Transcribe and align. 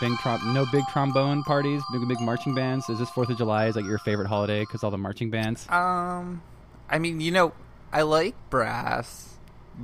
big 0.00 0.12
trom- 0.18 0.52
no 0.52 0.66
big 0.66 0.84
trombone 0.88 1.42
parties, 1.42 1.82
big 1.92 2.06
big 2.08 2.20
marching 2.20 2.54
bands. 2.54 2.88
Is 2.88 2.98
this 2.98 3.10
Fourth 3.10 3.30
of 3.30 3.38
July 3.38 3.66
is 3.66 3.76
like 3.76 3.84
your 3.84 3.98
favorite 3.98 4.28
holiday 4.28 4.60
because 4.60 4.82
all 4.84 4.90
the 4.90 4.98
marching 4.98 5.30
bands? 5.30 5.68
Um, 5.68 6.42
I 6.88 6.98
mean, 6.98 7.20
you 7.20 7.30
know, 7.30 7.52
I 7.92 8.02
like 8.02 8.34
brass, 8.50 9.34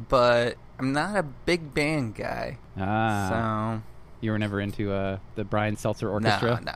but 0.09 0.57
I'm 0.79 0.93
not 0.93 1.17
a 1.17 1.23
big 1.23 1.75
band 1.75 2.15
guy. 2.15 2.59
Ah, 2.79 3.81
so 3.81 3.83
you 4.21 4.31
were 4.31 4.39
never 4.39 4.61
into 4.61 4.93
uh, 4.93 5.19
the 5.35 5.45
Brian 5.45 5.77
Setzer 5.77 6.03
no, 6.03 6.11
Orchestra. 6.11 6.61
no. 6.65 6.73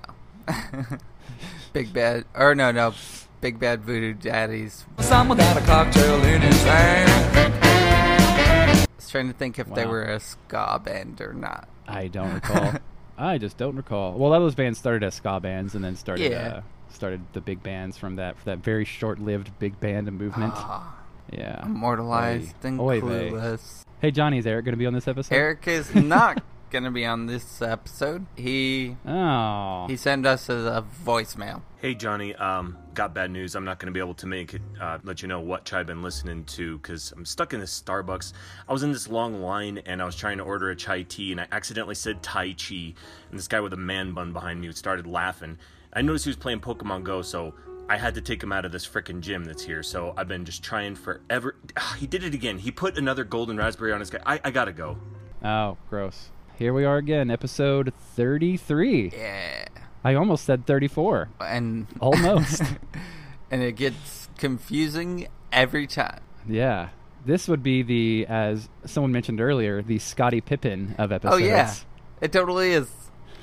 no. 0.49 0.99
big 1.73 1.93
bad, 1.93 2.25
or 2.35 2.55
no, 2.55 2.71
no, 2.73 2.95
big 3.41 3.59
bad 3.59 3.83
voodoo 3.83 4.15
daddies. 4.15 4.85
Someone 5.01 5.39
got 5.39 5.57
a 5.57 5.61
cocktail 5.61 6.23
in 6.25 6.43
his 6.43 6.63
hand. 6.63 7.55
I 7.55 8.87
was 8.97 9.11
trying 9.11 9.29
to 9.29 9.35
think 9.35 9.59
if 9.59 9.73
they 9.75 9.87
were 9.87 10.05
a 10.05 10.21
ska 10.21 10.81
band 10.83 11.21
or 11.21 11.33
not. 11.33 11.69
I 11.87 12.09
don't 12.09 12.35
recall. 12.35 12.75
I 13.19 13.39
just 13.39 13.57
don't 13.57 13.77
recall. 13.77 14.13
Well, 14.15 14.33
all 14.33 14.41
those 14.41 14.55
bands 14.55 14.79
started 14.79 15.03
as 15.05 15.15
ska 15.15 15.41
bands 15.41 15.75
and 15.75 15.85
then 15.85 15.97
started 15.97 16.31
Yeah. 16.31 16.49
uh, 16.59 16.61
started 16.91 17.21
the 17.33 17.41
big 17.41 17.63
bands 17.63 17.97
from 17.99 18.17
that 18.17 18.39
for 18.39 18.45
that 18.47 18.59
very 18.59 18.85
short-lived 18.85 19.51
big 19.59 19.79
band 19.81 20.11
movement. 20.13 20.53
Ah, 20.57 20.97
yeah. 21.33 21.65
immortalized 21.67 22.55
Oy. 22.65 22.69
and 22.69 22.81
Oy 22.81 23.01
clueless. 23.01 23.83
Hey, 24.01 24.11
Johnny, 24.13 24.39
is 24.39 24.47
Eric 24.47 24.65
going 24.65 24.73
to 24.73 24.79
be 24.79 24.87
on 24.87 24.93
this 24.95 25.09
episode? 25.09 25.35
Eric 25.35 25.67
is 25.67 25.93
not 25.95 26.43
gonna 26.71 26.91
be 26.91 27.05
on 27.07 27.27
this 27.27 27.63
episode. 27.63 28.27
He 28.37 28.97
Oh. 29.07 29.87
he 29.89 29.97
sent 29.97 30.27
us 30.27 30.49
a, 30.49 30.55
a 30.55 30.85
voicemail. 31.05 31.63
Hey 31.81 31.95
Johnny, 31.95 32.35
um, 32.35 32.77
got 32.95 33.15
bad 33.15 33.31
news. 33.31 33.55
I'm 33.55 33.65
not 33.65 33.79
going 33.79 33.87
to 33.87 33.93
be 33.93 34.01
able 34.01 34.15
to 34.15 34.27
make 34.27 34.53
it. 34.53 34.63
Uh, 34.81 34.99
let 35.05 35.23
you 35.23 35.29
know 35.29 35.39
what 35.41 35.65
chai 35.65 35.81
I've 35.81 35.87
been 35.87 36.03
listening 36.03 36.45
to 36.45 36.77
because 36.79 37.13
I'm 37.17 37.25
stuck 37.25 37.53
in 37.55 37.61
this 37.61 37.81
Starbucks. 37.81 38.33
I 38.69 38.73
was 38.73 38.83
in 38.83 38.91
this 38.93 39.09
long 39.09 39.41
line 39.43 39.79
and 39.87 40.03
I 40.03 40.05
was 40.05 40.17
trying 40.17 40.39
to 40.39 40.45
order 40.45 40.71
a 40.71 40.77
chai 40.77 41.03
tea 41.03 41.31
and 41.33 41.41
I 41.41 41.47
accidentally 41.53 41.95
said 41.95 42.23
Tai 42.23 42.55
Chi, 42.55 42.95
and 43.31 43.39
this 43.39 43.47
guy 43.49 43.61
with 43.61 43.73
a 43.73 43.77
man 43.77 44.13
bun 44.13 44.33
behind 44.33 44.61
me 44.61 44.73
started 44.73 45.07
laughing. 45.07 45.59
I 45.93 46.03
noticed 46.03 46.25
he 46.25 46.31
was 46.31 46.37
playing 46.37 46.61
Pokemon 46.61 47.05
Go, 47.05 47.23
so 47.23 47.55
I 47.89 47.97
had 47.97 48.15
to 48.17 48.21
take 48.21 48.43
him 48.43 48.53
out 48.53 48.65
of 48.65 48.73
this 48.73 48.87
frickin' 48.87 49.21
gym 49.21 49.45
that's 49.45 49.63
here. 49.63 49.83
So 49.85 50.13
I've 50.17 50.29
been 50.29 50.45
just 50.45 50.63
trying 50.65 50.97
forever. 50.97 51.55
Ah, 51.77 51.97
He 51.99 52.07
did 52.09 52.25
it 52.25 52.35
again. 52.35 52.59
He 52.59 52.71
put 52.73 52.99
another 52.99 53.23
golden 53.25 53.57
raspberry 53.57 53.93
on 53.93 54.01
his 54.01 54.11
guy. 54.11 54.21
I, 54.27 54.41
I 54.45 54.51
gotta 54.51 54.73
go. 54.73 54.99
Oh, 55.45 55.79
gross. 55.89 56.31
Here 56.59 56.75
we 56.75 56.85
are 56.85 56.97
again, 56.97 57.31
episode 57.31 57.93
33. 58.17 59.13
Yeah, 59.17 59.67
I 60.03 60.15
almost 60.15 60.45
said 60.45 60.67
34. 60.67 61.29
and 61.39 61.87
Almost. 62.01 62.63
and 63.53 63.63
it 63.63 63.77
gets 63.77 64.29
confusing 64.39 65.29
every 65.53 65.87
time. 65.87 66.21
yeah. 66.49 66.89
This 67.25 67.47
would 67.47 67.63
be 67.63 67.83
the, 67.83 68.27
as 68.29 68.69
someone 68.87 69.13
mentioned 69.13 69.41
earlier, 69.41 69.83
the 69.83 70.01
Scottie 70.01 70.41
Pippen 70.41 70.97
of 70.99 71.13
episodes. 71.13 71.41
Oh 71.41 71.45
yeah, 71.45 71.75
it 72.21 72.33
totally 72.33 72.73
is. 72.73 72.91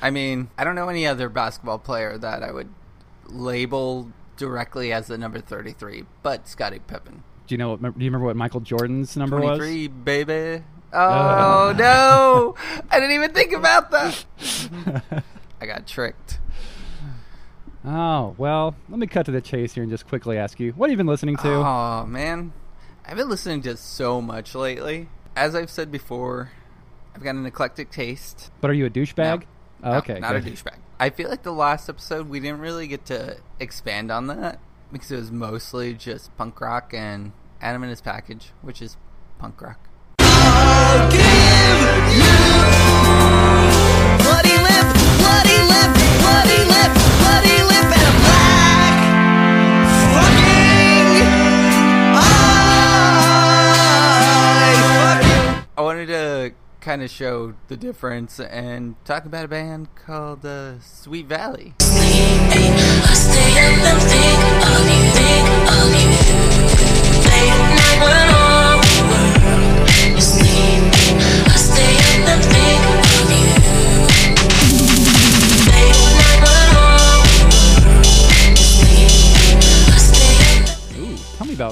I 0.02 0.10
mean, 0.10 0.50
I 0.58 0.66
don't 0.66 0.76
know 0.76 0.90
any 0.90 1.08
other 1.08 1.30
basketball 1.30 1.80
player 1.80 2.18
that 2.18 2.44
I 2.44 2.52
would 2.52 2.68
label 3.28 4.12
directly 4.36 4.92
as 4.92 5.08
the 5.08 5.18
number 5.18 5.40
thirty-three, 5.40 6.06
but 6.24 6.48
Scottie 6.50 6.80
Pippen. 6.80 7.24
Do 7.48 7.54
you 7.54 7.58
know? 7.60 7.76
What, 7.76 7.82
do 7.82 7.88
you 8.04 8.10
remember 8.10 8.26
what 8.26 8.36
Michael 8.36 8.62
Jordan's 8.62 9.16
number 9.16 9.40
was? 9.40 9.60
Twenty-three, 9.60 9.88
baby. 9.88 10.64
Oh 10.96 11.74
no! 11.78 12.56
I 12.90 13.00
didn't 13.00 13.16
even 13.16 13.32
think 13.34 13.52
about 13.52 13.92
that. 13.92 14.26
I 15.62 15.66
got 15.66 15.86
tricked. 15.86 16.40
Oh 17.84 18.34
well, 18.38 18.76
let 18.90 18.98
me 19.00 19.06
cut 19.08 19.26
to 19.28 19.32
the 19.32 19.42
chase 19.42 19.74
here 19.74 19.84
and 19.84 19.92
just 19.92 20.08
quickly 20.08 20.38
ask 20.38 20.60
you, 20.60 20.72
what 20.72 20.90
have 20.90 20.92
you 20.94 20.98
been 20.98 21.06
listening 21.08 21.38
to? 21.38 21.50
Oh 21.54 22.06
man, 22.08 22.54
I've 23.06 23.18
been 23.18 23.30
listening 23.30 23.62
to 23.64 23.78
so 23.78 24.22
much 24.22 24.56
lately. 24.56 25.10
As 25.36 25.54
I've 25.54 25.70
said 25.70 25.92
before, 25.92 26.52
I've 27.14 27.22
got 27.24 27.36
an 27.36 27.46
eclectic 27.46 27.92
taste. 27.92 28.50
But 28.62 28.72
are 28.72 28.74
you 28.74 28.86
a 28.86 28.90
douchebag? 28.90 29.42
No. 29.42 29.46
Oh, 29.84 29.92
No, 29.92 29.98
okay, 29.98 30.20
not 30.20 30.32
good. 30.34 30.48
a 30.48 30.52
douchebag. 30.52 30.78
I 31.00 31.09
feel 31.09 31.30
like 31.30 31.44
the 31.44 31.52
last 31.52 31.90
episode 31.90 32.30
we 32.30 32.40
didn't 32.40 32.59
really 32.62 32.88
get 32.88 33.06
to 33.08 33.38
expand 33.59 34.12
on 34.12 34.28
that 34.28 34.59
because 34.92 35.12
it 35.12 35.18
was 35.18 35.31
mostly 35.31 35.94
just 35.94 36.36
punk 36.38 36.59
rock 36.62 36.94
and 36.94 37.34
Atom 37.62 37.84
and 37.84 37.90
His 37.90 38.02
Package, 38.02 38.52
which 38.62 38.81
is 38.81 38.96
punk 39.38 39.62
rock. 39.62 39.90
Kind 56.95 57.03
of 57.03 57.09
show 57.09 57.53
the 57.67 57.75
difference 57.75 58.39
and 58.39 58.95
talk 59.03 59.25
about 59.25 59.44
a 59.44 59.47
band 59.50 59.88
called 59.95 60.45
uh, 60.45 60.79
Sweet 60.79 61.25
Valley. 61.25 61.73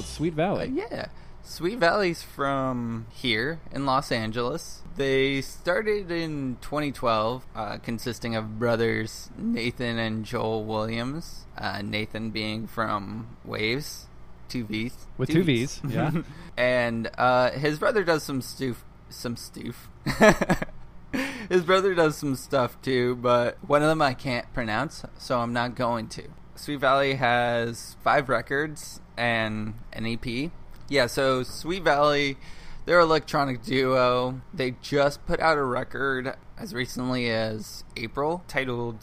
About 0.03 0.15
Sweet 0.15 0.33
Uh, 0.33 0.35
Valley. 0.35 0.71
yeah. 0.73 1.05
Sweet 1.45 1.77
Valley's 1.79 2.23
from 2.23 3.05
here 3.11 3.59
in 3.71 3.85
Los 3.85 4.11
Angeles. 4.11 4.81
They 4.95 5.41
started 5.41 6.09
in 6.11 6.57
2012, 6.61 7.45
uh, 7.55 7.77
consisting 7.79 8.35
of 8.35 8.57
brothers 8.59 9.29
Nathan 9.37 9.97
and 9.99 10.23
Joel 10.25 10.63
Williams. 10.65 11.45
Uh, 11.57 11.81
Nathan 11.81 12.29
being 12.29 12.65
from 12.67 13.35
Wavves, 13.45 14.05
two 14.47 14.63
V's. 14.65 15.07
With 15.17 15.29
two 15.29 15.43
V's, 15.43 15.81
yeah. 15.87 16.11
and 16.57 17.09
uh, 17.17 17.51
his 17.51 17.77
brother 17.79 18.03
does 18.05 18.23
some 18.23 18.41
stoof, 18.41 18.77
some 19.09 19.35
stoof. 19.35 19.75
his 21.49 21.63
brother 21.63 21.93
does 21.93 22.15
some 22.17 22.35
stuff 22.35 22.81
too, 22.81 23.15
but 23.17 23.57
one 23.67 23.81
of 23.81 23.89
them 23.89 24.01
I 24.01 24.13
can't 24.13 24.51
pronounce, 24.53 25.03
so 25.17 25.39
I'm 25.39 25.51
not 25.53 25.75
going 25.75 26.07
to. 26.09 26.23
Sweet 26.55 26.79
Valley 26.79 27.15
has 27.15 27.97
five 28.03 28.29
records 28.29 29.01
and 29.17 29.75
an 29.91 30.05
EP. 30.05 30.51
Yeah, 30.89 31.07
so 31.07 31.43
Sweet 31.43 31.83
Valley, 31.83 32.37
they're 32.85 32.99
electronic 32.99 33.63
duo. 33.63 34.41
They 34.53 34.75
just 34.81 35.25
put 35.25 35.39
out 35.39 35.57
a 35.57 35.63
record 35.63 36.35
as 36.57 36.73
recently 36.73 37.29
as 37.29 37.83
April 37.95 38.43
titled 38.47 38.97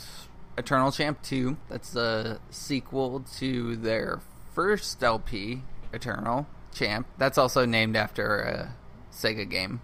Eternal 0.57 0.93
Champ 0.93 1.23
2. 1.23 1.57
That's 1.69 1.91
the 1.91 2.41
sequel 2.51 3.25
to 3.39 3.77
their 3.77 4.21
first 4.55 5.03
LP, 5.03 5.63
Eternal 5.93 6.47
Champ. 6.75 7.07
That's 7.19 7.39
also 7.39 7.65
named 7.65 7.97
after 7.97 8.41
a 8.41 8.77
Sega 9.13 9.49
game. 9.49 9.81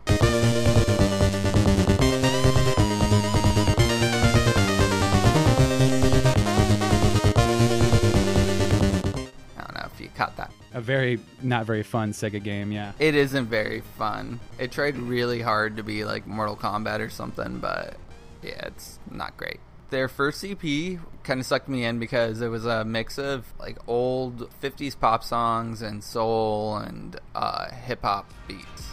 Caught 10.16 10.36
that. 10.36 10.50
A 10.72 10.80
very 10.80 11.20
not 11.42 11.66
very 11.66 11.82
fun 11.82 12.12
Sega 12.12 12.42
game, 12.42 12.72
yeah. 12.72 12.92
It 12.98 13.14
isn't 13.14 13.46
very 13.46 13.82
fun. 13.98 14.40
It 14.58 14.72
tried 14.72 14.96
really 14.96 15.40
hard 15.40 15.76
to 15.76 15.82
be 15.82 16.04
like 16.04 16.26
Mortal 16.26 16.56
Kombat 16.56 17.00
or 17.00 17.10
something, 17.10 17.58
but 17.58 17.96
yeah, 18.42 18.66
it's 18.66 18.98
not 19.10 19.36
great. 19.36 19.60
Their 19.90 20.08
first 20.08 20.44
EP 20.44 20.98
kind 21.22 21.40
of 21.40 21.46
sucked 21.46 21.68
me 21.68 21.84
in 21.84 21.98
because 22.00 22.40
it 22.40 22.48
was 22.48 22.64
a 22.64 22.84
mix 22.84 23.18
of 23.18 23.46
like 23.58 23.78
old 23.86 24.50
50s 24.60 24.98
pop 24.98 25.22
songs 25.22 25.82
and 25.82 26.02
soul 26.02 26.78
and 26.78 27.20
uh, 27.34 27.70
hip 27.70 28.02
hop 28.02 28.32
beats. 28.48 28.90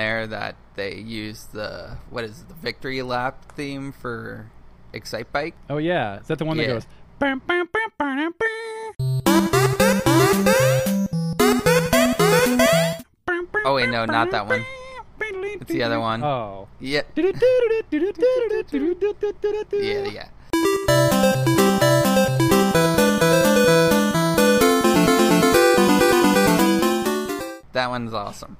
There 0.00 0.26
that 0.28 0.56
they 0.76 0.94
use 0.94 1.44
the 1.52 1.98
what 2.08 2.24
is 2.24 2.40
it, 2.40 2.48
the 2.48 2.54
victory 2.54 3.02
lap 3.02 3.52
theme 3.52 3.92
for 3.92 4.50
Excitebike. 4.94 5.52
Oh 5.68 5.76
yeah, 5.76 6.20
is 6.20 6.26
that 6.28 6.38
the 6.38 6.46
one 6.46 6.56
that 6.56 6.68
goes? 6.68 6.86
"Bam, 7.18 7.42
bam, 7.46 7.68
bam, 7.70 7.90
bam, 7.98 8.32
bam." 8.40 9.20
Oh 13.66 13.74
wait, 13.74 13.90
no, 13.90 14.06
not 14.06 14.30
that 14.30 14.46
one. 14.46 14.64
It's 15.60 15.70
the 15.70 15.82
other 15.82 16.00
one. 16.00 16.24
Oh. 16.24 16.68
Yeah, 16.80 17.02
yeah, 17.14 17.32
yeah, 19.82 20.08
yeah. 20.08 20.28
That 27.72 27.90
one's 27.90 28.14
awesome. 28.14 28.56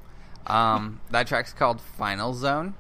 Um, 0.51 1.01
that 1.11 1.29
track's 1.29 1.53
called 1.53 1.81
Final 1.81 2.35
Zone. 2.35 2.75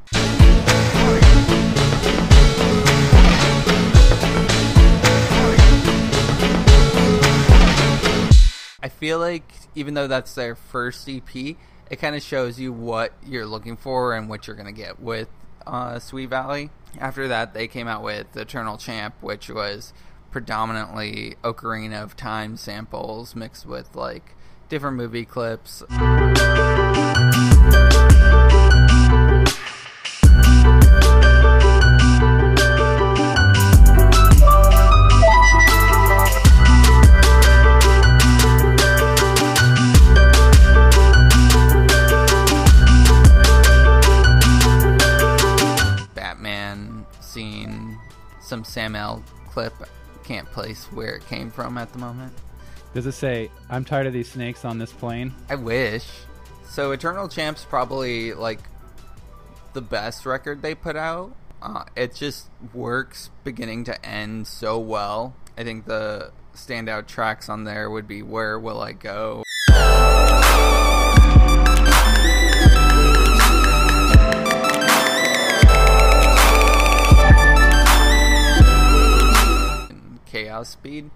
I 8.82 8.88
feel 8.88 9.20
like 9.20 9.44
even 9.76 9.94
though 9.94 10.08
that's 10.08 10.34
their 10.34 10.56
first 10.56 11.08
EP, 11.08 11.32
it 11.32 11.96
kind 12.00 12.17
of 12.17 12.22
shows 12.22 12.58
you 12.58 12.72
what 12.72 13.12
you're 13.25 13.46
looking 13.46 13.76
for 13.76 14.16
and 14.16 14.28
what 14.28 14.49
you're 14.49 14.56
gonna 14.56 14.73
get 14.73 14.99
with 14.99 15.28
uh, 15.64 16.00
Sweet 16.00 16.28
Valley. 16.28 16.70
After 16.99 17.28
that, 17.28 17.55
they 17.55 17.69
came 17.69 17.87
out 17.87 18.02
with 18.02 18.37
Eternal 18.37 18.78
Champ, 18.78 19.14
which 19.20 19.49
was 19.49 19.93
predominantly 20.32 21.37
Ocarina 21.44 22.02
of 22.02 22.16
Time 22.16 22.56
samples 22.56 23.37
mixed 23.37 23.64
with 23.64 23.94
like 23.94 24.34
different 24.69 24.96
movie 24.96 25.25
clips. 25.25 25.84
Place 50.61 50.85
where 50.93 51.15
it 51.15 51.27
came 51.27 51.51
from 51.51 51.79
at 51.79 51.91
the 51.93 51.99
moment. 51.99 52.33
Does 52.93 53.07
it 53.07 53.12
say, 53.12 53.51
I'm 53.71 53.85
tired 53.85 54.07
of 54.07 54.12
these 54.12 54.31
snakes 54.31 54.65
on 54.65 54.79
this 54.79 54.93
plane? 54.93 55.33
I 55.49 55.55
wish. 55.55 56.07
So 56.69 56.91
Eternal 56.91 57.29
Champ's 57.29 57.65
probably 57.65 58.35
like 58.35 58.61
the 59.73 59.81
best 59.81 60.27
record 60.27 60.61
they 60.61 60.75
put 60.75 60.97
out. 60.97 61.35
Uh, 61.62 61.85
it 61.97 62.15
just 62.15 62.49
works 62.75 63.31
beginning 63.43 63.85
to 63.85 64.07
end 64.07 64.47
so 64.47 64.79
well. 64.79 65.35
I 65.57 65.65
think 65.65 65.87
the 65.87 66.31
standout 66.55 67.07
tracks 67.07 67.49
on 67.49 67.65
there 67.65 67.89
would 67.89 68.07
be 68.07 68.23
Where 68.23 68.59
Will 68.59 68.81
I 68.81 68.93
Go? 68.93 69.43
Chaos 80.50 80.70
Speed. 80.70 81.08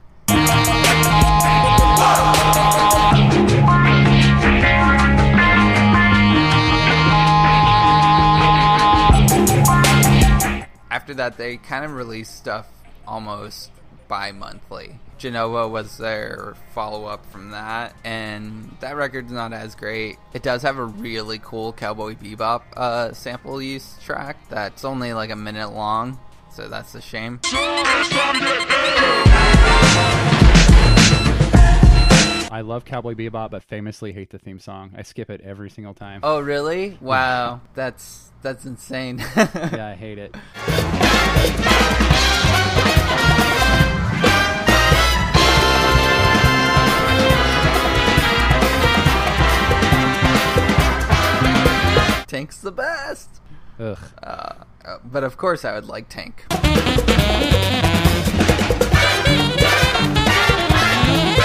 After 10.88 11.14
that, 11.14 11.36
they 11.36 11.56
kind 11.56 11.84
of 11.84 11.94
released 11.94 12.36
stuff 12.36 12.68
almost 13.08 13.72
bi 14.06 14.30
monthly. 14.30 15.00
Genova 15.18 15.66
was 15.66 15.98
their 15.98 16.54
follow 16.72 17.06
up 17.06 17.26
from 17.32 17.50
that, 17.50 17.96
and 18.04 18.76
that 18.78 18.94
record's 18.94 19.32
not 19.32 19.52
as 19.52 19.74
great. 19.74 20.16
It 20.32 20.44
does 20.44 20.62
have 20.62 20.78
a 20.78 20.84
really 20.84 21.40
cool 21.42 21.72
Cowboy 21.72 22.14
Bebop 22.14 22.62
uh, 22.76 23.12
sample 23.12 23.60
use 23.60 23.96
track 24.04 24.36
that's 24.48 24.84
only 24.84 25.12
like 25.12 25.30
a 25.30 25.36
minute 25.36 25.72
long, 25.72 26.20
so 26.52 26.68
that's 26.68 26.94
a 26.94 27.00
shame. 27.02 27.40
I 32.54 32.60
love 32.60 32.84
Cowboy 32.84 33.14
Bebop, 33.14 33.50
but 33.50 33.64
famously 33.64 34.12
hate 34.12 34.30
the 34.30 34.38
theme 34.38 34.60
song. 34.60 34.92
I 34.96 35.02
skip 35.02 35.28
it 35.28 35.40
every 35.40 35.68
single 35.70 35.92
time. 35.92 36.20
Oh, 36.22 36.38
really? 36.38 36.96
Wow, 37.00 37.60
that's 37.74 38.30
that's 38.42 38.64
insane. 38.64 39.18
Yeah, 39.36 39.88
I 39.88 39.94
hate 39.96 40.18
it. 40.18 40.34
Tank's 52.28 52.58
the 52.58 52.70
best. 52.72 53.40
Ugh. 53.80 53.98
Uh, 54.22 54.64
but 55.04 55.24
of 55.24 55.36
course, 55.36 55.64
I 55.64 55.74
would 55.74 55.86
like 55.86 56.08
Tank. 56.08 56.44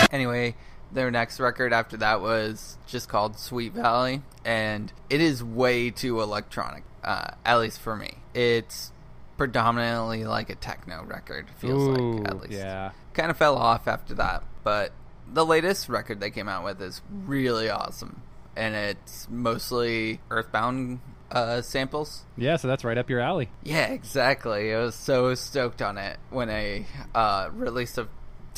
Anyway, 0.13 0.55
their 0.91 1.11
next 1.11 1.39
record 1.39 1.71
after 1.71 1.97
that 1.97 2.21
was 2.21 2.77
just 2.87 3.07
called 3.09 3.37
Sweet 3.37 3.73
Valley, 3.73 4.21
and 4.43 4.91
it 5.09 5.21
is 5.21 5.43
way 5.43 5.91
too 5.91 6.19
electronic, 6.21 6.83
uh, 7.03 7.31
at 7.45 7.59
least 7.59 7.79
for 7.79 7.95
me. 7.95 8.15
It's 8.33 8.91
predominantly 9.37 10.25
like 10.25 10.49
a 10.49 10.55
techno 10.55 11.03
record, 11.03 11.47
feels 11.57 11.87
Ooh, 11.99 12.17
like, 12.17 12.27
at 12.27 12.41
least. 12.41 12.53
yeah. 12.53 12.91
Kind 13.13 13.29
of 13.31 13.37
fell 13.37 13.55
off 13.55 13.87
after 13.87 14.15
that, 14.15 14.43
but 14.63 14.91
the 15.31 15.45
latest 15.45 15.89
record 15.89 16.19
they 16.19 16.31
came 16.31 16.49
out 16.49 16.63
with 16.63 16.81
is 16.81 17.01
really 17.11 17.69
awesome, 17.69 18.23
and 18.55 18.73
it's 18.75 19.27
mostly 19.29 20.19
Earthbound 20.31 20.99
uh, 21.31 21.61
samples. 21.61 22.25
Yeah, 22.37 22.55
so 22.55 22.67
that's 22.67 22.83
right 22.83 22.97
up 22.97 23.09
your 23.09 23.19
alley. 23.19 23.49
Yeah, 23.63 23.87
exactly. 23.87 24.73
I 24.73 24.79
was 24.79 24.95
so 24.95 25.35
stoked 25.35 25.81
on 25.81 25.97
it 25.97 26.17
when 26.31 26.49
I 26.49 26.87
uh, 27.13 27.49
released 27.53 27.97
a 27.99 28.07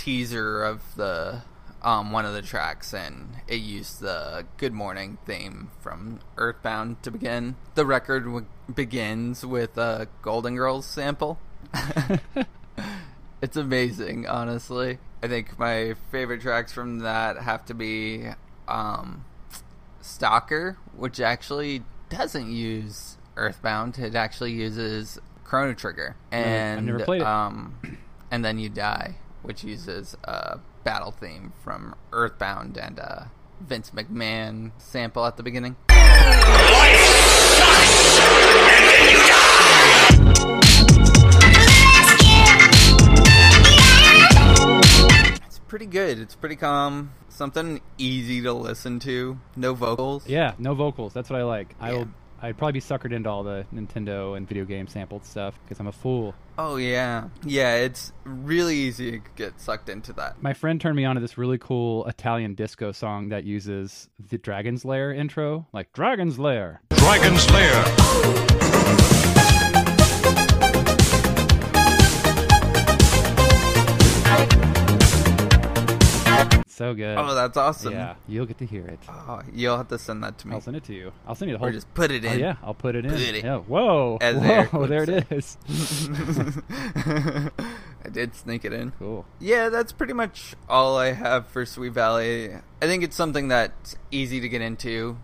teaser 0.01 0.63
of 0.63 0.81
the 0.95 1.43
um, 1.83 2.11
one 2.11 2.25
of 2.25 2.33
the 2.33 2.41
tracks, 2.41 2.91
and 2.93 3.35
it 3.47 3.61
used 3.61 4.01
the 4.01 4.45
"Good 4.57 4.73
Morning" 4.73 5.19
theme 5.25 5.69
from 5.79 6.19
Earthbound 6.37 7.03
to 7.03 7.11
begin. 7.11 7.55
The 7.75 7.85
record 7.85 8.25
w- 8.25 8.45
begins 8.73 9.45
with 9.45 9.77
a 9.77 10.07
Golden 10.23 10.55
Girls 10.55 10.87
sample. 10.87 11.39
it's 13.41 13.55
amazing, 13.55 14.27
honestly. 14.27 14.97
I 15.21 15.27
think 15.27 15.59
my 15.59 15.93
favorite 16.11 16.41
tracks 16.41 16.73
from 16.73 16.99
that 16.99 17.37
have 17.37 17.65
to 17.65 17.75
be 17.75 18.25
um, 18.67 19.23
Stalker, 20.01 20.77
which 20.95 21.19
actually 21.19 21.83
doesn't 22.09 22.51
use 22.51 23.17
Earthbound. 23.37 23.99
It 23.99 24.15
actually 24.15 24.53
uses 24.53 25.19
Chrono 25.43 25.75
Trigger, 25.75 26.15
and 26.31 26.79
I've 26.79 26.85
never 26.85 27.05
played 27.05 27.21
it. 27.21 27.27
Um, 27.27 27.75
and 28.31 28.43
then 28.43 28.57
you 28.57 28.69
die, 28.69 29.17
which 29.43 29.63
uses 29.63 30.15
a 30.23 30.59
battle 30.83 31.11
theme 31.11 31.53
from 31.63 31.95
Earthbound 32.11 32.77
and 32.77 32.99
a 32.99 33.31
Vince 33.59 33.91
McMahon 33.91 34.71
sample 34.79 35.25
at 35.25 35.37
the 35.37 35.43
beginning. 35.43 35.75
It's 45.45 45.59
pretty 45.67 45.85
good. 45.85 46.19
It's 46.19 46.35
pretty 46.35 46.55
calm. 46.55 47.11
Something 47.29 47.81
easy 47.97 48.41
to 48.43 48.53
listen 48.53 48.99
to. 48.99 49.37
No 49.55 49.73
vocals. 49.73 50.27
Yeah, 50.27 50.53
no 50.57 50.73
vocals. 50.75 51.13
That's 51.13 51.29
what 51.29 51.39
I 51.39 51.43
like. 51.43 51.75
I 51.79 51.91
Yeah. 51.91 51.97
will. 51.97 52.07
I'd 52.43 52.57
probably 52.57 52.73
be 52.73 52.81
suckered 52.81 53.13
into 53.13 53.29
all 53.29 53.43
the 53.43 53.65
Nintendo 53.73 54.35
and 54.35 54.47
video 54.47 54.65
game 54.65 54.87
sampled 54.87 55.25
stuff 55.25 55.59
because 55.63 55.79
I'm 55.79 55.87
a 55.87 55.91
fool. 55.91 56.33
Oh 56.57 56.77
yeah, 56.77 57.29
yeah. 57.45 57.75
It's 57.75 58.13
really 58.23 58.75
easy 58.75 59.11
to 59.11 59.21
get 59.35 59.59
sucked 59.59 59.89
into 59.89 60.11
that. 60.13 60.41
My 60.41 60.53
friend 60.53 60.81
turned 60.81 60.95
me 60.95 61.05
on 61.05 61.15
to 61.15 61.21
this 61.21 61.37
really 61.37 61.59
cool 61.59 62.05
Italian 62.07 62.55
disco 62.55 62.91
song 62.91 63.29
that 63.29 63.43
uses 63.43 64.09
the 64.19 64.37
Dragon's 64.37 64.83
Lair 64.83 65.13
intro, 65.13 65.67
like 65.71 65.93
Dragon's 65.93 66.39
Lair. 66.39 66.81
Dragon's 66.89 67.49
Lair. 67.51 69.20
So 76.81 76.95
good. 76.95 77.15
Oh, 77.15 77.35
that's 77.35 77.57
awesome. 77.57 77.93
Yeah, 77.93 78.15
you'll 78.27 78.47
get 78.47 78.57
to 78.57 78.65
hear 78.65 78.87
it. 78.87 78.97
Oh, 79.07 79.41
you'll 79.53 79.77
have 79.77 79.89
to 79.89 79.99
send 79.99 80.23
that 80.23 80.39
to 80.39 80.47
me, 80.47 80.55
I'll 80.55 80.61
send 80.61 80.75
it 80.77 80.83
to 80.85 80.93
you. 80.95 81.13
I'll 81.27 81.35
send 81.35 81.49
you 81.51 81.53
the 81.53 81.59
whole. 81.59 81.67
or 81.67 81.71
just 81.71 81.93
put 81.93 82.09
it 82.09 82.25
Oh, 82.25 82.29
in. 82.31 82.39
yeah, 82.39 82.55
I'll 82.63 82.73
put 82.73 82.95
it 82.95 83.05
in. 83.05 83.11
Put 83.11 83.21
it. 83.21 83.43
Yeah. 83.43 83.57
Whoa. 83.59 84.17
As 84.19 84.35
Whoa. 84.71 84.87
There 84.91 85.03
it 85.03 85.31
is. 85.31 85.57
I 88.03 88.09
did 88.11 88.33
sneak 88.33 88.65
it 88.65 88.73
in. 88.73 88.93
cool. 88.97 89.27
Yeah, 89.39 89.69
that's 89.69 89.91
pretty 89.91 90.13
much 90.13 90.55
all 90.67 90.97
I 90.97 91.11
have 91.13 91.45
for 91.45 91.67
Sweet 91.67 91.93
Valley. 91.93 92.51
I 92.81 92.85
think 92.87 93.03
it's 93.03 93.15
something 93.15 93.47
that's 93.47 93.95
easy 94.09 94.39
to 94.41 94.49
get 94.49 94.61
into. 94.61 95.19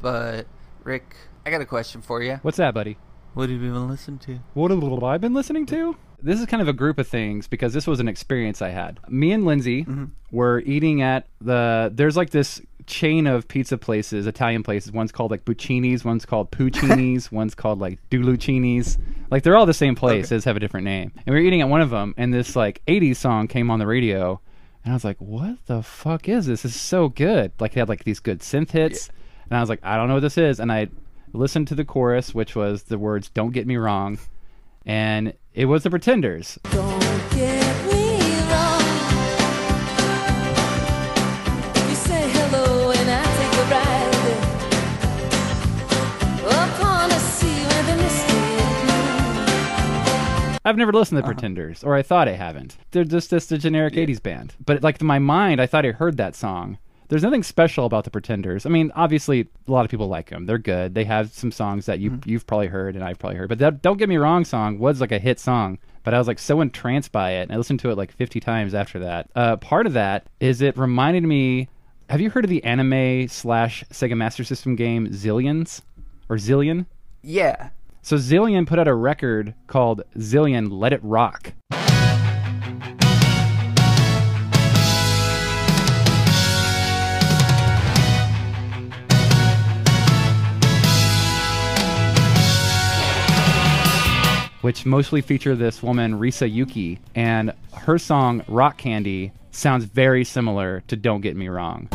But 0.00 0.46
Rick, 0.84 1.16
I 1.44 1.50
got 1.50 1.60
a 1.60 1.66
question 1.66 2.02
for 2.02 2.22
you. 2.22 2.38
What's 2.42 2.58
that, 2.58 2.72
buddy? 2.72 2.98
What 3.32 3.50
have 3.50 3.60
you 3.60 3.72
been 3.72 3.88
listening 3.88 4.18
to? 4.20 4.38
What 4.52 4.70
have 4.70 5.02
I 5.02 5.18
been 5.18 5.34
listening 5.34 5.66
to? 5.66 5.96
This 6.24 6.40
is 6.40 6.46
kind 6.46 6.62
of 6.62 6.68
a 6.68 6.72
group 6.72 6.98
of 6.98 7.06
things 7.06 7.46
because 7.46 7.74
this 7.74 7.86
was 7.86 8.00
an 8.00 8.08
experience 8.08 8.62
I 8.62 8.70
had. 8.70 8.98
Me 9.08 9.30
and 9.32 9.44
Lindsay 9.44 9.84
mm-hmm. 9.84 10.06
were 10.30 10.60
eating 10.60 11.02
at 11.02 11.26
the. 11.40 11.92
There's 11.94 12.16
like 12.16 12.30
this 12.30 12.60
chain 12.86 13.26
of 13.26 13.48
pizza 13.48 13.78
places, 13.78 14.26
Italian 14.26 14.62
places. 14.62 14.92
One's 14.92 15.12
called 15.12 15.30
like 15.30 15.44
Buccini's, 15.44 16.04
one's 16.04 16.24
called 16.24 16.50
Puccini's, 16.50 17.30
one's 17.32 17.54
called 17.54 17.78
like 17.78 17.98
Dulucini's. 18.10 18.98
Like 19.30 19.42
they're 19.42 19.56
all 19.56 19.66
the 19.66 19.74
same 19.74 19.94
place, 19.94 20.28
they 20.28 20.36
just 20.36 20.46
have 20.46 20.56
a 20.56 20.60
different 20.60 20.84
name. 20.84 21.12
And 21.14 21.34
we 21.34 21.40
were 21.40 21.46
eating 21.46 21.60
at 21.60 21.68
one 21.68 21.80
of 21.80 21.90
them, 21.90 22.14
and 22.16 22.32
this 22.32 22.56
like 22.56 22.82
80s 22.86 23.16
song 23.16 23.48
came 23.48 23.70
on 23.70 23.78
the 23.78 23.86
radio, 23.86 24.40
and 24.84 24.92
I 24.92 24.94
was 24.94 25.04
like, 25.04 25.18
"What 25.18 25.58
the 25.66 25.82
fuck 25.82 26.28
is 26.28 26.46
this? 26.46 26.62
This 26.62 26.74
is 26.74 26.80
so 26.80 27.08
good!" 27.08 27.52
Like 27.58 27.72
it 27.72 27.80
had 27.80 27.88
like 27.88 28.04
these 28.04 28.20
good 28.20 28.40
synth 28.40 28.70
hits, 28.70 29.10
and 29.48 29.56
I 29.56 29.60
was 29.60 29.68
like, 29.68 29.80
"I 29.82 29.96
don't 29.96 30.08
know 30.08 30.14
what 30.14 30.20
this 30.20 30.38
is," 30.38 30.60
and 30.60 30.70
I 30.70 30.88
listened 31.32 31.68
to 31.68 31.74
the 31.74 31.84
chorus, 31.84 32.34
which 32.34 32.54
was 32.54 32.84
the 32.84 32.98
words 32.98 33.30
"Don't 33.30 33.52
get 33.52 33.66
me 33.66 33.76
wrong," 33.76 34.18
and 34.86 35.34
it 35.52 35.66
was 35.66 35.82
the 35.82 35.90
Pretenders. 35.90 36.58
I've 50.66 50.78
never 50.78 50.92
listened 50.92 51.18
to 51.18 51.22
uh-huh. 51.22 51.34
Pretenders, 51.34 51.84
or 51.84 51.94
I 51.94 52.00
thought 52.00 52.26
I 52.26 52.32
haven't. 52.32 52.78
They're 52.90 53.04
just 53.04 53.28
this 53.28 53.46
the 53.46 53.58
generic 53.58 53.94
yeah. 53.94 54.06
80s 54.06 54.22
band. 54.22 54.54
But 54.64 54.82
like 54.82 54.98
in 54.98 55.06
my 55.06 55.18
mind, 55.18 55.60
I 55.60 55.66
thought 55.66 55.84
I 55.84 55.90
heard 55.90 56.16
that 56.16 56.34
song. 56.34 56.78
There's 57.08 57.22
nothing 57.22 57.42
special 57.42 57.86
about 57.86 58.04
the 58.04 58.10
Pretenders. 58.10 58.66
I 58.66 58.70
mean, 58.70 58.90
obviously, 58.94 59.48
a 59.68 59.70
lot 59.70 59.84
of 59.84 59.90
people 59.90 60.08
like 60.08 60.30
them. 60.30 60.46
They're 60.46 60.58
good. 60.58 60.94
They 60.94 61.04
have 61.04 61.32
some 61.32 61.52
songs 61.52 61.86
that 61.86 62.00
you 62.00 62.20
you've 62.24 62.46
probably 62.46 62.68
heard 62.68 62.94
and 62.94 63.04
I've 63.04 63.18
probably 63.18 63.36
heard. 63.36 63.48
But 63.48 63.58
that 63.58 63.82
"Don't 63.82 63.98
Get 63.98 64.08
Me 64.08 64.16
Wrong" 64.16 64.44
song 64.44 64.78
was 64.78 65.00
like 65.00 65.12
a 65.12 65.18
hit 65.18 65.38
song. 65.38 65.78
But 66.02 66.12
I 66.14 66.18
was 66.18 66.28
like 66.28 66.38
so 66.38 66.60
entranced 66.60 67.12
by 67.12 67.32
it, 67.32 67.42
and 67.44 67.52
I 67.52 67.56
listened 67.56 67.80
to 67.80 67.90
it 67.90 67.96
like 67.96 68.12
50 68.12 68.38
times 68.38 68.74
after 68.74 68.98
that. 69.00 69.30
Uh, 69.34 69.56
part 69.56 69.86
of 69.86 69.94
that 69.94 70.26
is 70.40 70.60
it 70.60 70.76
reminded 70.76 71.22
me. 71.22 71.68
Have 72.10 72.20
you 72.20 72.28
heard 72.28 72.44
of 72.44 72.50
the 72.50 72.62
anime 72.64 73.28
slash 73.28 73.82
Sega 73.90 74.14
Master 74.14 74.44
System 74.44 74.76
game 74.76 75.08
Zillions 75.08 75.80
or 76.28 76.36
Zillion? 76.36 76.84
Yeah. 77.22 77.70
So 78.02 78.16
Zillion 78.16 78.66
put 78.66 78.78
out 78.78 78.86
a 78.86 78.94
record 78.94 79.54
called 79.66 80.02
Zillion 80.18 80.68
Let 80.70 80.92
It 80.92 81.00
Rock. 81.02 81.54
which 94.64 94.86
mostly 94.86 95.20
feature 95.20 95.54
this 95.54 95.82
woman, 95.82 96.18
Risa 96.18 96.50
Yuki, 96.50 96.98
and 97.14 97.52
her 97.74 97.98
song 97.98 98.42
Rock 98.48 98.78
Candy 98.78 99.30
sounds 99.50 99.84
very 99.84 100.24
similar 100.24 100.82
to 100.88 100.96
Don't 100.96 101.20
Get 101.20 101.36
Me 101.36 101.50
Wrong. 101.50 101.86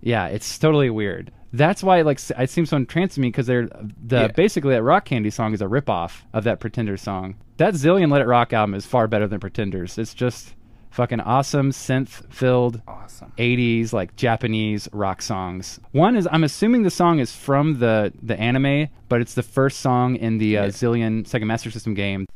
Yeah, 0.00 0.28
it's 0.28 0.58
totally 0.58 0.88
weird. 0.88 1.30
That's 1.52 1.82
why 1.82 2.00
like 2.02 2.18
it 2.38 2.50
seems 2.50 2.70
so 2.70 2.76
entrancing 2.76 3.20
me 3.22 3.28
because 3.28 3.46
they're 3.46 3.66
the 3.66 4.16
Yeah. 4.22 4.26
basically 4.28 4.74
that 4.74 4.82
Rock 4.82 5.04
Candy 5.04 5.30
song 5.30 5.52
is 5.54 5.60
a 5.60 5.66
ripoff 5.66 6.22
of 6.32 6.44
that 6.44 6.60
Pretenders 6.60 7.02
song. 7.02 7.34
That 7.58 7.74
Zillion 7.74 8.10
Let 8.10 8.22
It 8.22 8.26
Rock 8.26 8.52
album 8.52 8.74
is 8.74 8.86
far 8.86 9.06
better 9.06 9.26
than 9.28 9.38
Pretenders. 9.40 9.98
It's 9.98 10.14
just 10.14 10.54
fucking 10.90 11.20
awesome 11.20 11.70
synth 11.70 12.30
filled 12.32 12.82
Awesome. 12.86 13.32
80s 13.38 13.92
like 13.92 14.14
Japanese 14.16 14.88
rock 14.92 15.22
songs. 15.22 15.80
One 15.92 16.16
is 16.16 16.28
I'm 16.32 16.44
assuming 16.44 16.82
the 16.82 16.90
song 16.90 17.18
is 17.18 17.34
from 17.34 17.78
the 17.78 18.12
the 18.22 18.38
anime, 18.40 18.88
but 19.08 19.20
it's 19.20 19.34
the 19.34 19.42
first 19.42 19.80
song 19.80 20.16
in 20.16 20.38
the 20.38 20.56
uh, 20.58 20.66
Zillion 20.66 21.24
Sega 21.28 21.44
Master 21.44 21.70
System 21.70 21.94
game. 21.94 22.26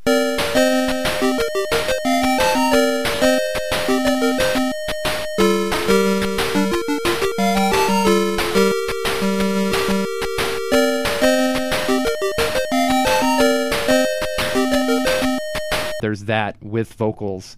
that 16.27 16.63
with 16.63 16.93
vocals. 16.95 17.57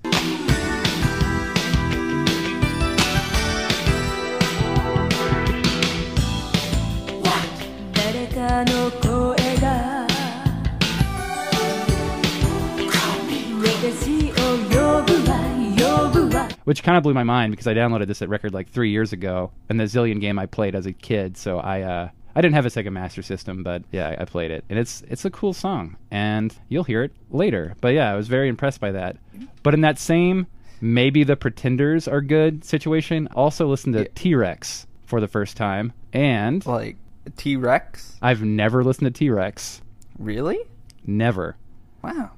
which 16.68 16.82
kind 16.82 16.98
of 16.98 17.02
blew 17.02 17.14
my 17.14 17.24
mind 17.24 17.50
because 17.50 17.66
I 17.66 17.72
downloaded 17.72 18.08
this 18.08 18.20
at 18.20 18.28
record 18.28 18.52
like 18.52 18.68
three 18.68 18.90
years 18.90 19.14
ago, 19.14 19.52
and 19.70 19.80
the 19.80 19.84
Zillion 19.84 20.20
game 20.20 20.38
I 20.38 20.44
played 20.44 20.74
as 20.74 20.84
a 20.84 20.92
kid. 20.92 21.38
So 21.38 21.58
I 21.58 21.80
uh, 21.80 22.08
I 22.38 22.40
didn't 22.40 22.54
have 22.54 22.66
a 22.66 22.68
Sega 22.68 22.92
Master 22.92 23.20
System, 23.20 23.64
but 23.64 23.82
yeah, 23.90 24.14
I 24.16 24.24
played 24.24 24.52
it, 24.52 24.64
and 24.68 24.78
it's 24.78 25.02
it's 25.08 25.24
a 25.24 25.30
cool 25.30 25.52
song, 25.52 25.96
and 26.12 26.54
you'll 26.68 26.84
hear 26.84 27.02
it 27.02 27.10
later. 27.32 27.74
But 27.80 27.94
yeah, 27.94 28.12
I 28.12 28.14
was 28.14 28.28
very 28.28 28.48
impressed 28.48 28.80
by 28.80 28.92
that. 28.92 29.16
But 29.64 29.74
in 29.74 29.80
that 29.80 29.98
same 29.98 30.46
maybe 30.80 31.24
the 31.24 31.34
Pretenders 31.34 32.06
are 32.06 32.20
good 32.20 32.64
situation, 32.64 33.26
also 33.34 33.66
listened 33.66 33.94
to 33.94 34.02
Yeah. 34.02 34.08
T 34.14 34.34
Rex 34.36 34.86
for 35.04 35.20
the 35.20 35.26
first 35.26 35.56
time, 35.56 35.92
and 36.12 36.64
Like 36.64 36.96
T 37.36 37.56
Rex? 37.56 38.16
I've 38.22 38.44
never 38.44 38.84
listened 38.84 39.12
to 39.12 39.18
T 39.18 39.30
Rex, 39.30 39.82
Really? 40.16 40.60
never. 41.04 41.56
Wow. 42.04 42.30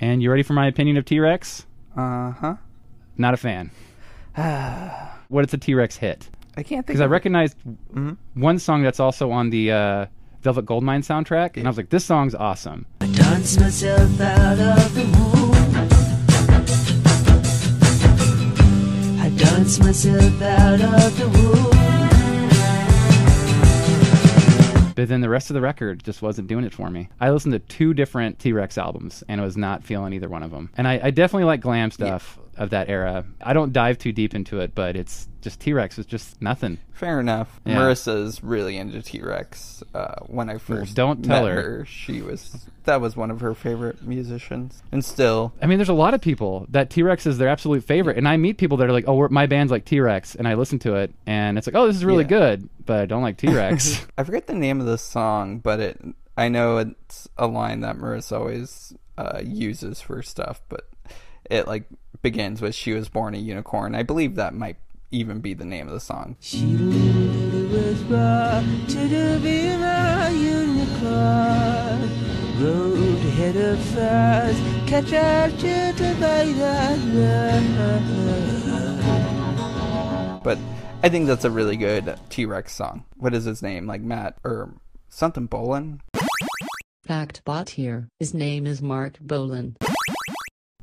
And 0.00 0.20
you 0.20 0.30
ready 0.32 0.42
for 0.42 0.54
my 0.54 0.66
opinion 0.66 0.96
of 0.96 1.04
T 1.04 1.20
Rex? 1.20 1.64
Uh 1.96 2.32
huh. 2.32 2.56
Not 3.16 3.34
a 3.34 3.36
fan. 3.36 3.70
what 4.34 5.10
what 5.28 5.44
is 5.46 5.54
a 5.54 5.58
T 5.58 5.74
Rex 5.74 5.98
hit? 5.98 6.28
I 6.56 6.62
can't 6.62 6.86
think. 6.86 6.86
because 6.86 7.00
I 7.00 7.04
of 7.04 7.10
it. 7.10 7.12
recognized 7.12 7.56
one 8.34 8.58
song 8.58 8.82
that's 8.82 9.00
also 9.00 9.30
on 9.30 9.50
the 9.50 9.72
uh, 9.72 10.06
Velvet 10.42 10.66
Goldmine 10.66 11.02
soundtrack, 11.02 11.56
and 11.56 11.66
I 11.66 11.70
was 11.70 11.76
like, 11.76 11.90
"This 11.90 12.04
song's 12.04 12.34
awesome." 12.34 12.86
dance 13.00 13.58
myself 13.58 14.20
out 14.20 14.58
of 14.58 14.94
the 14.94 15.02
womb. 15.04 15.54
I 19.20 19.28
dance 19.36 19.78
myself 19.80 20.42
out 20.42 20.80
of 20.80 21.18
the 21.18 21.28
womb. 21.28 21.70
But 24.94 25.08
then 25.08 25.20
the 25.20 25.28
rest 25.28 25.50
of 25.50 25.54
the 25.54 25.60
record 25.60 26.04
just 26.04 26.22
wasn't 26.22 26.46
doing 26.46 26.64
it 26.64 26.72
for 26.72 26.88
me. 26.88 27.08
I 27.20 27.30
listened 27.30 27.52
to 27.52 27.58
two 27.58 27.94
different 27.94 28.38
T 28.38 28.52
Rex 28.52 28.78
albums, 28.78 29.24
and 29.28 29.40
I 29.40 29.44
was 29.44 29.56
not 29.56 29.82
feeling 29.82 30.12
either 30.12 30.28
one 30.28 30.42
of 30.44 30.50
them. 30.52 30.70
And 30.76 30.86
I, 30.86 31.00
I 31.02 31.10
definitely 31.10 31.44
like 31.44 31.60
glam 31.60 31.90
stuff 31.90 32.38
of 32.56 32.70
that 32.70 32.88
era. 32.88 33.24
I 33.42 33.52
don't 33.52 33.72
dive 33.72 33.98
too 33.98 34.12
deep 34.12 34.34
into 34.34 34.60
it, 34.60 34.74
but 34.74 34.96
it's 34.96 35.28
just 35.40 35.60
T 35.60 35.72
Rex 35.72 35.98
is 35.98 36.06
just 36.06 36.40
nothing. 36.40 36.78
Fair 36.92 37.20
enough. 37.20 37.60
Yeah. 37.66 37.76
Marissa's 37.76 38.42
really 38.42 38.76
into 38.78 39.02
T 39.02 39.20
Rex. 39.20 39.82
Uh, 39.94 40.14
when 40.26 40.48
I 40.48 40.58
first 40.58 40.94
don't 40.94 41.22
tell 41.24 41.44
met 41.44 41.52
her. 41.54 41.84
she 41.84 42.22
was 42.22 42.66
that 42.84 43.00
was 43.00 43.16
one 43.16 43.30
of 43.30 43.40
her 43.40 43.54
favorite 43.54 44.02
musicians, 44.02 44.82
and 44.92 45.04
still, 45.04 45.52
I 45.62 45.66
mean, 45.66 45.78
there's 45.78 45.88
a 45.88 45.94
lot 45.94 46.14
of 46.14 46.20
people 46.20 46.66
that 46.70 46.90
T 46.90 47.02
Rex 47.02 47.26
is 47.26 47.38
their 47.38 47.48
absolute 47.48 47.84
favorite, 47.84 48.16
and 48.16 48.26
I 48.28 48.36
meet 48.36 48.58
people 48.58 48.76
that 48.78 48.88
are 48.88 48.92
like, 48.92 49.04
"Oh, 49.08 49.28
my 49.28 49.46
band's 49.46 49.70
like 49.72 49.84
T 49.84 50.00
Rex," 50.00 50.34
and 50.34 50.46
I 50.48 50.54
listen 50.54 50.78
to 50.80 50.96
it, 50.96 51.12
and 51.26 51.56
it's 51.58 51.66
like, 51.66 51.76
"Oh, 51.76 51.86
this 51.86 51.96
is 51.96 52.04
really 52.04 52.24
Yeah. 52.24 52.28
good," 52.28 52.68
but 52.84 53.00
I 53.00 53.06
don't 53.06 53.22
like 53.22 53.36
T 53.38 53.48
Rex. 53.48 54.06
I 54.18 54.24
forget 54.24 54.46
the 54.46 54.54
name 54.54 54.80
of 54.80 54.86
the 54.86 54.98
song, 54.98 55.58
but 55.58 55.80
it 55.80 56.00
I 56.36 56.48
know 56.48 56.78
it's 56.78 57.28
a 57.38 57.46
line 57.46 57.80
that 57.80 57.96
Marissa 57.96 58.38
always 58.38 58.92
uh, 59.16 59.40
uses 59.44 60.00
for 60.00 60.20
stuff, 60.22 60.60
but 60.68 60.88
it 61.48 61.66
like 61.68 61.84
begins 62.24 62.60
with 62.60 62.74
"She 62.74 62.92
was 62.92 63.08
born 63.08 63.36
a 63.36 63.38
unicorn." 63.38 63.94
I 63.94 64.02
believe 64.02 64.34
that 64.34 64.54
might 64.54 64.78
even 65.12 65.40
be 65.40 65.54
the 65.54 65.64
name 65.64 65.86
of 65.86 65.92
the 65.92 66.00
song. 66.00 66.36
She 66.40 66.74
was 66.74 68.02
brought 68.02 68.64
to 68.88 69.08
the 69.08 69.38
Viva 69.38 70.30
unicorn. 70.32 72.10
Road 72.60 73.18
ahead 73.18 73.56
of 73.56 73.96
us, 73.96 74.56
catch 74.88 75.12
our 75.12 75.50
children 75.50 76.18
by 76.20 76.44
the 76.46 76.98
But 80.42 80.58
I 81.02 81.08
think 81.08 81.26
that's 81.26 81.44
a 81.44 81.50
really 81.50 81.76
good 81.76 82.18
T 82.30 82.46
Rex 82.46 82.72
song. 82.72 83.04
What 83.16 83.34
is 83.34 83.44
his 83.44 83.62
name? 83.62 83.86
Like 83.86 84.00
Matt 84.00 84.38
or 84.42 84.74
something 85.08 85.46
Bolin? 85.46 86.00
Fact 87.04 87.44
bot 87.44 87.70
here. 87.70 88.08
His 88.18 88.32
name 88.32 88.66
is 88.66 88.80
Marc 88.80 89.20
Bolan. 89.20 89.76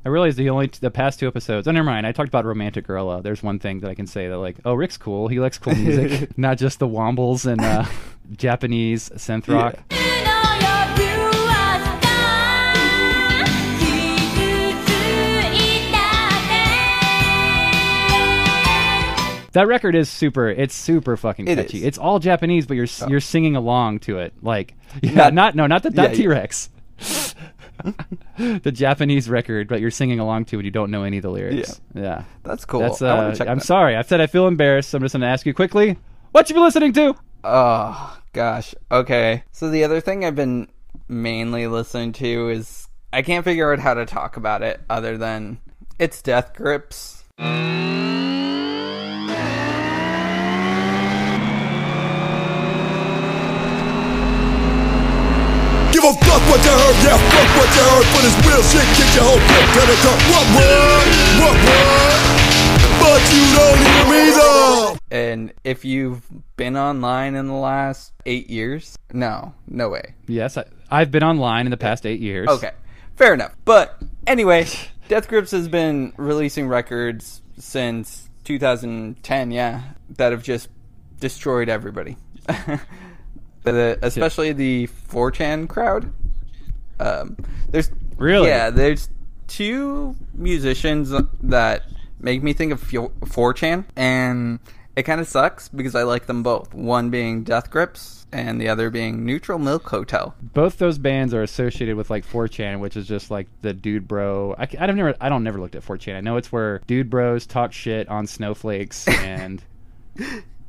I 0.03 0.09
realized 0.09 0.37
the 0.37 0.49
only 0.49 0.67
the 0.67 0.89
past 0.89 1.19
two 1.19 1.27
episodes. 1.27 1.67
Oh, 1.67 1.71
never 1.71 1.85
mind. 1.85 2.07
I 2.07 2.11
talked 2.11 2.29
about 2.29 2.45
Romantic 2.45 2.87
Gorilla. 2.87 3.21
There's 3.21 3.43
one 3.43 3.59
thing 3.59 3.81
that 3.81 3.89
I 3.89 3.93
can 3.93 4.07
say 4.07 4.27
that 4.27 4.37
like, 4.37 4.57
oh, 4.65 4.73
Rick's 4.73 4.97
cool. 4.97 5.27
He 5.27 5.39
likes 5.39 5.57
cool 5.57 5.75
music, 5.75 6.35
not 6.37 6.57
just 6.57 6.79
the 6.79 6.87
Wombles 6.87 7.45
and 7.45 7.61
uh, 7.61 7.85
Japanese 8.35 9.09
synth 9.11 9.47
rock. 9.47 9.75
Yeah. 9.91 10.21
That 19.53 19.67
record 19.67 19.95
is 19.95 20.09
super. 20.09 20.49
It's 20.49 20.73
super 20.73 21.17
fucking 21.17 21.47
it 21.47 21.55
catchy. 21.55 21.79
Is. 21.79 21.83
It's 21.83 21.97
all 21.97 22.19
Japanese, 22.19 22.65
but 22.65 22.75
you're 22.75 22.87
oh. 23.01 23.07
you're 23.07 23.19
singing 23.19 23.55
along 23.55 23.99
to 23.99 24.19
it. 24.19 24.33
Like, 24.41 24.75
yeah, 25.01 25.11
not, 25.29 25.33
not 25.33 25.55
no, 25.55 25.67
not 25.67 25.83
the 25.83 25.91
T 25.91 26.27
Rex. 26.27 26.69
the 28.37 28.71
Japanese 28.71 29.29
record, 29.29 29.67
but 29.67 29.81
you're 29.81 29.91
singing 29.91 30.19
along 30.19 30.45
to 30.45 30.57
and 30.57 30.65
You 30.65 30.71
don't 30.71 30.91
know 30.91 31.03
any 31.03 31.17
of 31.17 31.23
the 31.23 31.29
lyrics. 31.31 31.79
Yeah, 31.93 32.23
That's 32.43 32.65
cool. 32.65 32.81
that's. 32.81 33.01
I 33.01 33.07
Uh, 33.09 33.35
check 33.35 33.47
I'm 33.47 33.59
that. 33.59 33.65
sorry. 33.65 33.95
I've 33.95 34.07
said 34.07 34.21
I 34.21 34.27
feel 34.27 34.47
embarrassed. 34.47 34.89
So 34.89 34.97
I'm 34.97 35.01
just 35.03 35.13
gonna 35.13 35.25
ask 35.27 35.45
you 35.45 35.53
quickly. 35.53 35.97
What 36.31 36.49
you 36.49 36.55
been 36.55 36.63
listening 36.63 36.93
to? 36.93 37.15
Oh 37.43 38.17
gosh. 38.33 38.73
Okay. 38.91 39.43
So 39.51 39.69
the 39.69 39.83
other 39.83 39.99
thing 40.01 40.23
I've 40.25 40.35
been 40.35 40.67
mainly 41.07 41.67
listening 41.67 42.13
to 42.13 42.49
is 42.49 42.87
I 43.11 43.21
can't 43.21 43.43
figure 43.43 43.73
out 43.73 43.79
how 43.79 43.93
to 43.95 44.05
talk 44.05 44.37
about 44.37 44.61
it 44.63 44.79
other 44.89 45.17
than 45.17 45.59
it's 45.99 46.21
Death 46.21 46.53
Grips. 46.53 47.23
Give 56.01 56.09
a 56.09 56.25
fuck 56.25 56.41
what 56.49 56.65
you 56.65 56.71
heard, 56.71 56.97
yeah, 57.05 57.17
fuck 57.29 57.49
what 57.61 57.69
you 57.77 57.83
heard. 57.85 58.05
For 58.09 58.21
this 58.25 58.33
real 58.41 58.63
shit, 58.63 58.87
kick 58.97 59.13
your 59.13 59.23
whole 59.23 59.37
clip 59.37 59.65
to 59.69 59.81
the 59.85 59.97
top. 60.01 60.17
What 60.33 60.45
word? 60.57 61.07
What 61.37 61.55
word? 61.61 62.41
but 63.01 63.21
you 63.31 63.55
don't 63.55 63.77
hear 63.77 64.05
me 64.09 64.31
though. 64.31 64.97
And 65.11 65.53
if 65.63 65.85
you've 65.85 66.23
been 66.55 66.75
online 66.75 67.35
in 67.35 67.45
the 67.45 67.53
last 67.53 68.13
eight 68.25 68.49
years, 68.49 68.97
no, 69.13 69.53
no 69.67 69.89
way. 69.89 70.15
Yes, 70.25 70.57
I, 70.57 70.65
I've 70.89 71.11
been 71.11 71.23
online 71.23 71.67
in 71.67 71.71
the 71.71 71.77
past 71.77 72.07
eight 72.07 72.19
years. 72.19 72.49
Okay, 72.49 72.71
fair 73.15 73.35
enough. 73.35 73.55
But 73.63 74.01
anyway, 74.25 74.65
Death 75.07 75.27
Grips 75.27 75.51
has 75.51 75.67
been 75.67 76.13
releasing 76.17 76.67
records 76.67 77.43
since 77.59 78.27
2010, 78.45 79.51
yeah, 79.51 79.83
that 80.17 80.31
have 80.31 80.41
just 80.41 80.67
destroyed 81.19 81.69
everybody. 81.69 82.17
the, 83.63 83.99
especially 84.01 84.53
the 84.53 84.87
4chan 85.09 85.67
crowd. 85.67 86.11
Um, 86.99 87.37
there's 87.69 87.91
Really? 88.17 88.47
yeah, 88.49 88.69
there's 88.69 89.09
two 89.47 90.15
musicians 90.33 91.11
that 91.43 91.83
make 92.19 92.43
me 92.43 92.53
think 92.53 92.71
of 92.71 92.81
4chan, 92.81 93.85
and 93.95 94.59
it 94.95 95.03
kind 95.03 95.19
of 95.19 95.27
sucks 95.27 95.69
because 95.69 95.95
I 95.95 96.03
like 96.03 96.27
them 96.27 96.43
both. 96.43 96.73
One 96.73 97.09
being 97.09 97.43
Death 97.43 97.71
Grips, 97.71 98.21
and 98.31 98.61
the 98.61 98.69
other 98.69 98.89
being 98.89 99.25
Neutral 99.25 99.59
Milk 99.59 99.87
Hotel. 99.89 100.35
Both 100.41 100.77
those 100.77 100.97
bands 100.97 101.33
are 101.33 101.43
associated 101.43 101.95
with 101.95 102.09
like 102.09 102.25
4chan, 102.25 102.79
which 102.79 102.95
is 102.95 103.07
just 103.07 103.29
like 103.31 103.47
the 103.61 103.73
dude 103.73 104.07
bro. 104.07 104.55
I, 104.57 104.67
I 104.79 104.85
don't 104.87 104.95
never 104.95 105.15
I 105.19 105.29
don't 105.29 105.43
never 105.43 105.59
looked 105.59 105.75
at 105.75 105.83
4chan. 105.83 106.15
I 106.15 106.21
know 106.21 106.37
it's 106.37 106.51
where 106.51 106.79
dude 106.87 107.09
bros 107.09 107.45
talk 107.45 107.73
shit 107.73 108.07
on 108.07 108.27
snowflakes 108.27 109.07
and 109.23 109.61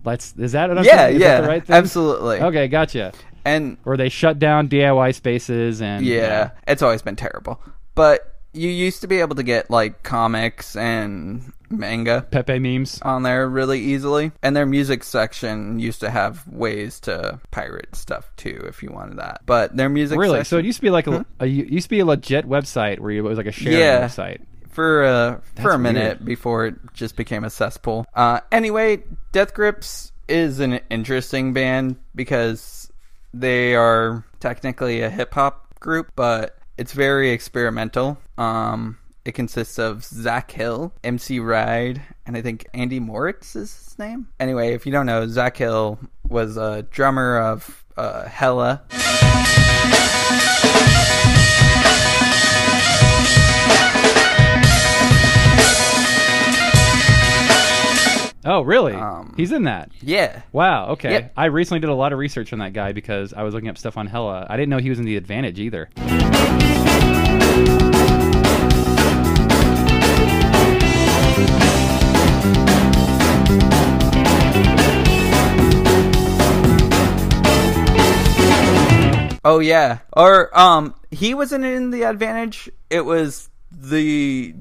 let's 0.04 0.34
is 0.36 0.52
that 0.52 0.68
what 0.68 0.78
I'm 0.78 0.84
Yeah, 0.84 0.96
saying? 0.96 1.16
Is 1.16 1.22
yeah, 1.22 1.40
the 1.40 1.48
right 1.48 1.64
thing? 1.66 1.76
absolutely. 1.76 2.40
Okay, 2.40 2.68
gotcha. 2.68 3.12
And 3.44 3.76
Or 3.84 3.96
they 3.96 4.08
shut 4.08 4.38
down 4.38 4.68
DIY 4.68 5.14
spaces 5.14 5.82
and 5.82 6.04
Yeah, 6.06 6.50
it's 6.68 6.82
always 6.82 7.02
been 7.02 7.16
terrible. 7.16 7.60
But 7.94 8.28
you 8.54 8.68
used 8.68 9.00
to 9.00 9.06
be 9.06 9.18
able 9.20 9.34
to 9.36 9.42
get 9.42 9.70
like 9.70 10.02
comics 10.02 10.76
and 10.76 11.52
manga 11.70 12.26
Pepe 12.30 12.58
memes. 12.58 13.00
on 13.02 13.22
there 13.22 13.48
really 13.48 13.80
easily. 13.80 14.30
And 14.42 14.54
their 14.54 14.66
music 14.66 15.02
section 15.04 15.78
used 15.78 16.00
to 16.00 16.10
have 16.10 16.46
ways 16.46 17.00
to 17.00 17.40
pirate 17.50 17.96
stuff 17.96 18.30
too 18.36 18.62
if 18.68 18.82
you 18.82 18.90
wanted 18.92 19.18
that. 19.18 19.40
But 19.46 19.74
their 19.76 19.88
music 19.88 20.18
Really? 20.18 20.38
section 20.40 20.50
So 20.50 20.58
it 20.58 20.66
used 20.66 20.76
to 20.78 20.82
be 20.82 20.90
like 20.90 21.06
a, 21.06 21.18
hmm? 21.18 21.22
a 21.40 21.46
it 21.46 21.70
used 21.70 21.86
to 21.86 21.90
be 21.90 22.00
a 22.00 22.04
legit 22.04 22.46
website 22.46 22.98
where 23.00 23.10
it 23.12 23.22
was 23.22 23.38
like 23.38 23.46
a 23.46 23.52
sharing 23.52 23.78
Yeah. 23.78 24.06
website. 24.06 24.40
For 24.72 25.04
uh, 25.04 25.40
for 25.60 25.70
a 25.70 25.78
minute 25.78 26.18
weird. 26.18 26.24
before 26.24 26.66
it 26.66 26.74
just 26.92 27.16
became 27.16 27.44
a 27.44 27.50
cesspool. 27.50 28.06
Uh, 28.14 28.40
anyway, 28.50 29.02
Death 29.30 29.54
Grips 29.54 30.12
is 30.28 30.60
an 30.60 30.80
interesting 30.90 31.52
band 31.52 31.96
because 32.14 32.90
they 33.32 33.74
are 33.74 34.24
technically 34.40 35.02
a 35.02 35.10
hip 35.10 35.32
hop 35.34 35.78
group, 35.78 36.10
but 36.16 36.58
it's 36.78 36.92
very 36.92 37.30
experimental. 37.30 38.18
Um, 38.38 38.98
it 39.24 39.32
consists 39.32 39.78
of 39.78 40.04
Zach 40.04 40.50
Hill, 40.50 40.92
MC 41.04 41.38
Ride, 41.38 42.02
and 42.26 42.36
I 42.36 42.42
think 42.42 42.66
Andy 42.74 42.98
Moritz 42.98 43.54
is 43.54 43.72
his 43.84 43.98
name. 43.98 44.28
Anyway, 44.40 44.74
if 44.74 44.84
you 44.84 44.90
don't 44.90 45.06
know, 45.06 45.28
Zach 45.28 45.56
Hill 45.56 45.98
was 46.28 46.56
a 46.56 46.82
drummer 46.90 47.38
of 47.38 47.84
uh, 47.96 48.26
Hella. 48.26 48.82
Oh, 58.44 58.62
really? 58.62 58.94
Um, 58.94 59.34
He's 59.36 59.52
in 59.52 59.64
that. 59.64 59.90
Yeah. 60.00 60.42
Wow. 60.52 60.88
Okay. 60.90 61.12
Yep. 61.12 61.32
I 61.36 61.44
recently 61.46 61.80
did 61.80 61.90
a 61.90 61.94
lot 61.94 62.12
of 62.12 62.18
research 62.18 62.52
on 62.52 62.58
that 62.58 62.72
guy 62.72 62.92
because 62.92 63.32
I 63.32 63.44
was 63.44 63.54
looking 63.54 63.68
up 63.68 63.78
stuff 63.78 63.96
on 63.96 64.08
Hella. 64.08 64.46
I 64.50 64.56
didn't 64.56 64.70
know 64.70 64.78
he 64.78 64.90
was 64.90 64.98
in 64.98 65.04
the 65.04 65.16
Advantage 65.16 65.60
either. 65.60 65.88
Oh 79.44 79.58
yeah. 79.58 79.98
Or 80.16 80.56
um 80.58 80.94
he 81.10 81.34
wasn't 81.34 81.64
in 81.64 81.90
the 81.90 82.04
advantage. 82.04 82.70
It 82.90 83.04
was 83.04 83.50
the 83.70 84.54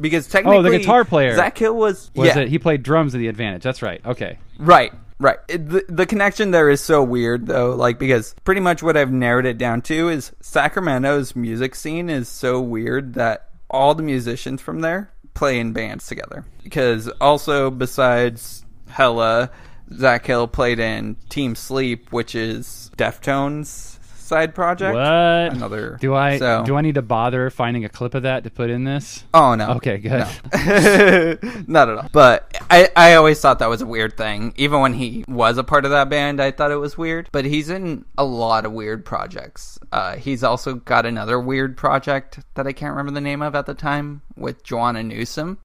because 0.00 0.26
technically 0.28 0.58
Oh, 0.58 0.62
the 0.62 0.78
guitar 0.78 1.04
player. 1.04 1.34
Zach 1.34 1.56
Hill 1.58 1.74
was, 1.74 2.10
Was 2.14 2.28
yeah, 2.28 2.38
it? 2.40 2.48
He 2.48 2.58
played 2.58 2.82
drums 2.82 3.14
in 3.14 3.20
the 3.20 3.28
Advantage. 3.28 3.62
That's 3.62 3.82
right. 3.82 4.00
Okay. 4.04 4.38
right. 4.58 4.92
Right. 5.18 5.38
The, 5.48 5.82
the 5.88 6.04
connection 6.04 6.50
there 6.50 6.68
is 6.68 6.82
so 6.82 7.02
weird 7.02 7.46
though, 7.46 7.70
like 7.74 7.98
because 7.98 8.34
pretty 8.44 8.60
much 8.60 8.82
what 8.82 8.98
I've 8.98 9.10
narrowed 9.10 9.46
it 9.46 9.56
down 9.56 9.80
to 9.82 10.10
is 10.10 10.32
Sacramento's 10.40 11.34
music 11.34 11.74
scene 11.74 12.10
is 12.10 12.28
so 12.28 12.60
weird 12.60 13.14
that 13.14 13.48
all 13.70 13.94
the 13.94 14.02
musicians 14.02 14.60
from 14.60 14.80
there 14.82 15.10
play 15.32 15.58
in 15.58 15.72
bands 15.72 16.06
together. 16.06 16.44
Because 16.62 17.08
also 17.18 17.70
besides 17.70 18.64
Hella, 18.90 19.50
Zach 19.94 20.26
Hill 20.26 20.48
played 20.48 20.78
in 20.78 21.16
Team 21.30 21.54
Sleep, 21.54 22.12
which 22.12 22.34
is 22.34 22.90
Deftones 22.98 23.95
side 24.26 24.54
project. 24.54 24.94
What? 24.94 25.56
Another 25.56 25.96
Do 26.00 26.14
I 26.14 26.38
so- 26.38 26.64
do 26.64 26.76
I 26.76 26.80
need 26.82 26.96
to 26.96 27.02
bother 27.02 27.48
finding 27.50 27.84
a 27.84 27.88
clip 27.88 28.14
of 28.14 28.22
that 28.24 28.44
to 28.44 28.50
put 28.50 28.70
in 28.70 28.84
this? 28.84 29.24
Oh 29.32 29.54
no. 29.54 29.70
Okay, 29.76 29.98
good. 29.98 30.26
Not 31.68 31.88
at 31.88 31.98
all. 31.98 32.08
But 32.12 32.56
I, 32.70 32.88
I 32.96 33.14
always 33.14 33.40
thought 33.40 33.58
that 33.60 33.68
was 33.68 33.82
a 33.82 33.86
weird 33.86 34.16
thing. 34.16 34.52
Even 34.56 34.80
when 34.80 34.92
he 34.94 35.24
was 35.28 35.58
a 35.58 35.64
part 35.64 35.84
of 35.84 35.90
that 35.92 36.08
band, 36.08 36.40
I 36.40 36.50
thought 36.50 36.70
it 36.70 36.76
was 36.76 36.98
weird. 36.98 37.28
But 37.32 37.44
he's 37.44 37.70
in 37.70 38.04
a 38.18 38.24
lot 38.24 38.64
of 38.66 38.72
weird 38.72 39.04
projects. 39.04 39.78
Uh, 39.92 40.16
he's 40.16 40.42
also 40.44 40.74
got 40.74 41.06
another 41.06 41.38
weird 41.40 41.76
project 41.76 42.40
that 42.54 42.66
I 42.66 42.72
can't 42.72 42.90
remember 42.90 43.12
the 43.12 43.20
name 43.20 43.42
of 43.42 43.54
at 43.54 43.66
the 43.66 43.74
time 43.74 44.22
with 44.36 44.62
Joanna 44.64 45.02
Newsom. 45.02 45.58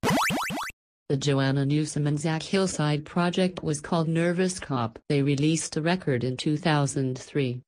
The 1.10 1.18
Joanna 1.18 1.66
Newsom 1.66 2.08
and 2.08 2.18
Zach 2.18 2.42
Hillside 2.42 3.04
project 3.04 3.62
was 3.62 3.82
called 3.82 4.08
Nervous 4.08 4.62
Cop. 4.62 4.98
They 5.10 5.22
released 5.22 5.76
a 5.76 5.82
record 5.82 6.24
in 6.24 6.38
2003. 6.38 7.62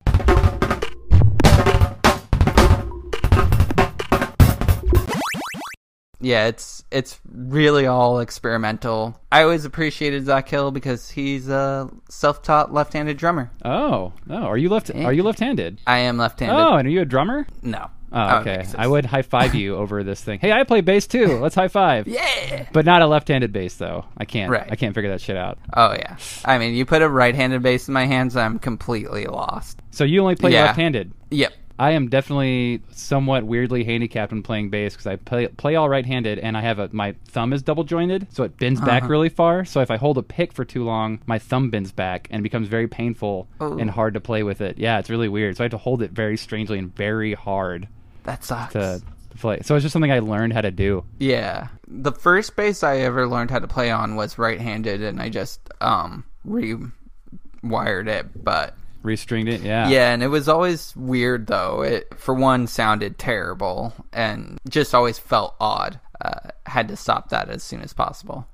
Yeah, 6.23 6.47
it's 6.47 6.83
it's 6.89 7.19
really 7.29 7.85
all 7.85 8.19
experimental. 8.19 9.19
I 9.31 9.43
always 9.43 9.65
appreciated 9.65 10.25
Zach 10.25 10.47
Hill 10.47 10.71
because 10.71 11.09
he's 11.09 11.49
a 11.49 11.89
self-taught 12.09 12.73
left-handed 12.73 13.17
drummer. 13.17 13.51
Oh, 13.65 14.13
oh, 14.29 14.35
are 14.35 14.57
you 14.57 14.69
left? 14.69 14.89
Are 14.93 15.13
you 15.13 15.23
left-handed? 15.23 15.81
I 15.85 15.99
am 15.99 16.17
left-handed. 16.17 16.55
Oh, 16.57 16.75
and 16.75 16.87
are 16.87 16.91
you 16.91 17.01
a 17.01 17.05
drummer? 17.05 17.45
no. 17.61 17.89
Oh, 18.15 18.19
I 18.19 18.41
okay. 18.41 18.63
I 18.77 18.85
would 18.85 19.05
high 19.05 19.23
five 19.23 19.55
you 19.55 19.75
over 19.75 20.03
this 20.03 20.21
thing. 20.21 20.37
Hey, 20.39 20.51
I 20.51 20.63
play 20.65 20.81
bass 20.81 21.07
too. 21.07 21.37
Let's 21.41 21.55
high 21.55 21.67
five. 21.67 22.07
Yeah. 22.07 22.67
But 22.71 22.85
not 22.85 23.01
a 23.01 23.07
left-handed 23.07 23.51
bass 23.51 23.77
though. 23.77 24.05
I 24.15 24.25
can't. 24.25 24.51
Right. 24.51 24.67
I 24.71 24.75
can't 24.75 24.93
figure 24.93 25.09
that 25.09 25.19
shit 25.21 25.35
out. 25.35 25.57
Oh 25.75 25.93
yeah. 25.93 26.17
I 26.45 26.59
mean, 26.59 26.75
you 26.75 26.85
put 26.85 27.01
a 27.01 27.09
right-handed 27.09 27.63
bass 27.63 27.87
in 27.87 27.93
my 27.95 28.05
hands, 28.05 28.35
I'm 28.37 28.59
completely 28.59 29.25
lost. 29.25 29.79
So 29.89 30.03
you 30.03 30.21
only 30.21 30.35
play 30.35 30.51
Yeah. 30.51 30.65
left-handed. 30.65 31.11
Yep. 31.31 31.53
I 31.79 31.91
am 31.91 32.07
definitely 32.07 32.81
somewhat 32.91 33.43
weirdly 33.45 33.83
handicapped 33.83 34.31
when 34.31 34.43
playing 34.43 34.69
bass 34.69 34.93
because 34.93 35.07
I 35.07 35.15
play, 35.15 35.47
play 35.47 35.75
all 35.75 35.89
right-handed 35.89 36.37
and 36.39 36.55
I 36.55 36.61
have 36.61 36.77
a 36.79 36.89
my 36.93 37.15
thumb 37.25 37.51
is 37.51 37.63
double 37.63 37.83
jointed, 37.83 38.27
so 38.31 38.43
it 38.43 38.57
bends 38.57 38.79
Uh-huh. 38.79 38.87
back 38.87 39.09
really 39.09 39.29
far. 39.29 39.65
So 39.65 39.81
if 39.81 39.89
I 39.89 39.97
hold 39.97 40.17
a 40.19 40.23
pick 40.23 40.53
for 40.53 40.65
too 40.65 40.83
long, 40.83 41.19
my 41.25 41.39
thumb 41.39 41.69
bends 41.71 41.91
back 41.91 42.27
and 42.29 42.43
becomes 42.43 42.67
very 42.67 42.87
painful 42.87 43.47
Oh. 43.59 43.77
and 43.77 43.89
hard 43.89 44.13
to 44.13 44.19
play 44.21 44.43
with 44.43 44.61
it. 44.61 44.77
Yeah, 44.77 44.99
it's 44.99 45.09
really 45.09 45.27
weird. 45.29 45.57
So 45.57 45.63
I 45.63 45.65
have 45.65 45.71
to 45.71 45.77
hold 45.79 46.01
it 46.03 46.11
very 46.11 46.37
strangely 46.37 46.77
and 46.77 46.95
very 46.95 47.33
hard 47.33 47.87
That 48.23 48.43
sucks. 48.43 48.73
to, 48.73 49.01
play. 49.39 49.59
So 49.63 49.75
it's 49.75 49.81
just 49.81 49.93
something 49.93 50.11
I 50.11 50.19
learned 50.19 50.53
how 50.53 50.61
to 50.61 50.69
do. 50.69 51.03
Yeah. 51.17 51.69
The 51.87 52.11
first 52.11 52.55
bass 52.55 52.83
I 52.83 52.97
ever 52.97 53.27
learned 53.27 53.49
how 53.49 53.57
to 53.59 53.67
play 53.67 53.89
on 53.89 54.15
was 54.15 54.37
right-handed, 54.37 55.01
and 55.01 55.19
I 55.19 55.29
just 55.29 55.59
um 55.81 56.23
rewired 56.47 58.07
it. 58.07 58.43
But 58.43 58.75
Restringed 59.03 59.49
it. 59.49 59.61
Yeah. 59.61 59.89
yeah, 59.89 60.13
and 60.13 60.23
it 60.23 60.27
was 60.27 60.47
always 60.47 60.95
weird 60.95 61.47
though. 61.47 61.81
It 61.81 62.17
for 62.17 62.33
one 62.33 62.67
sounded 62.67 63.17
terrible, 63.17 63.93
and 64.13 64.57
just 64.69 64.95
always 64.95 65.19
felt 65.19 65.55
odd. 65.59 65.99
Uh, 66.23 66.49
had 66.65 66.87
to 66.87 66.95
stop 66.95 67.29
that 67.29 67.49
as 67.49 67.63
soon 67.63 67.81
as 67.81 67.91
possible. 67.91 68.47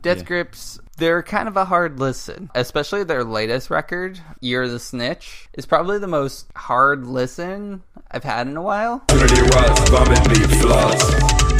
Death 0.00 0.24
Grips, 0.24 0.78
they're 0.96 1.22
kind 1.22 1.46
of 1.48 1.56
a 1.58 1.64
hard 1.66 1.98
listen, 2.00 2.48
especially 2.54 3.04
their 3.04 3.24
latest 3.24 3.68
record, 3.70 4.18
Year 4.40 4.62
of 4.62 4.70
the 4.70 4.78
Snitch, 4.78 5.48
is 5.52 5.66
probably 5.66 5.98
the 5.98 6.06
most 6.06 6.46
hard 6.56 7.06
listen 7.06 7.82
I've 8.10 8.24
had 8.24 8.46
in 8.46 8.56
a 8.56 8.62
while. 8.62 9.02
Opportunity 9.10 9.42
was 9.42 9.88
vomit 9.90 10.28
me 10.30 10.36
flaws. 10.62 11.02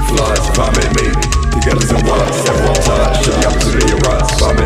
Flaws 0.08 0.56
vomit 0.56 0.88
me. 0.96 1.10
Together 1.60 1.84
some 1.84 2.06
words, 2.06 2.36
several 2.36 2.74
touch. 2.74 3.26
The 3.26 3.46
opportunity 3.46 3.94
was 3.94 4.40
vomit 4.40 4.58
me 4.58 4.65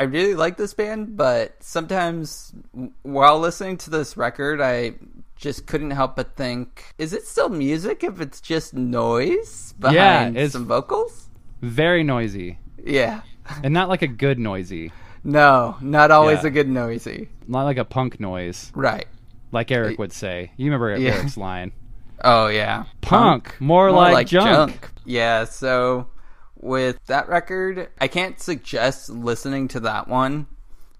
I 0.00 0.04
really 0.04 0.34
like 0.34 0.56
this 0.56 0.72
band, 0.72 1.14
but 1.18 1.62
sometimes 1.62 2.54
while 3.02 3.38
listening 3.38 3.76
to 3.78 3.90
this 3.90 4.16
record, 4.16 4.58
I 4.58 4.94
just 5.36 5.66
couldn't 5.66 5.90
help 5.90 6.16
but 6.16 6.36
think, 6.36 6.94
is 6.96 7.12
it 7.12 7.26
still 7.26 7.50
music 7.50 8.02
if 8.02 8.18
it's 8.18 8.40
just 8.40 8.72
noise 8.72 9.74
behind 9.78 10.36
it's- 10.38 10.52
some 10.52 10.64
vocals? 10.66 11.28
Very 11.60 12.02
noisy. 12.02 12.58
Yeah. 12.82 13.20
And 13.62 13.74
not 13.74 13.90
like 13.90 14.00
a 14.00 14.06
good 14.06 14.38
noisy. 14.38 14.90
No, 15.22 15.76
not 15.82 16.10
always 16.10 16.40
Yeah. 16.42 16.46
a 16.48 16.50
good 16.50 16.68
noisy. 16.70 17.28
Not 17.46 17.64
like 17.64 17.76
a 17.76 17.84
punk 17.84 18.18
noise, 18.18 18.72
Right. 18.74 19.06
like 19.52 19.70
Eric 19.70 19.98
would 19.98 20.14
say. 20.14 20.52
You 20.56 20.64
remember 20.72 20.96
Yeah. 20.96 21.16
Eric's 21.16 21.36
line. 21.36 21.72
Oh 22.24 22.46
yeah, 22.46 22.84
Punk. 23.02 23.54
More, 23.60 23.90
like, 23.90 24.28
junk. 24.28 24.88
Yeah. 25.04 25.44
So 25.44 26.06
with 26.60 26.98
that 27.06 27.28
record, 27.28 27.88
I 28.00 28.08
can't 28.08 28.40
suggest 28.40 29.08
listening 29.08 29.68
to 29.68 29.80
that 29.80 30.08
one 30.08 30.46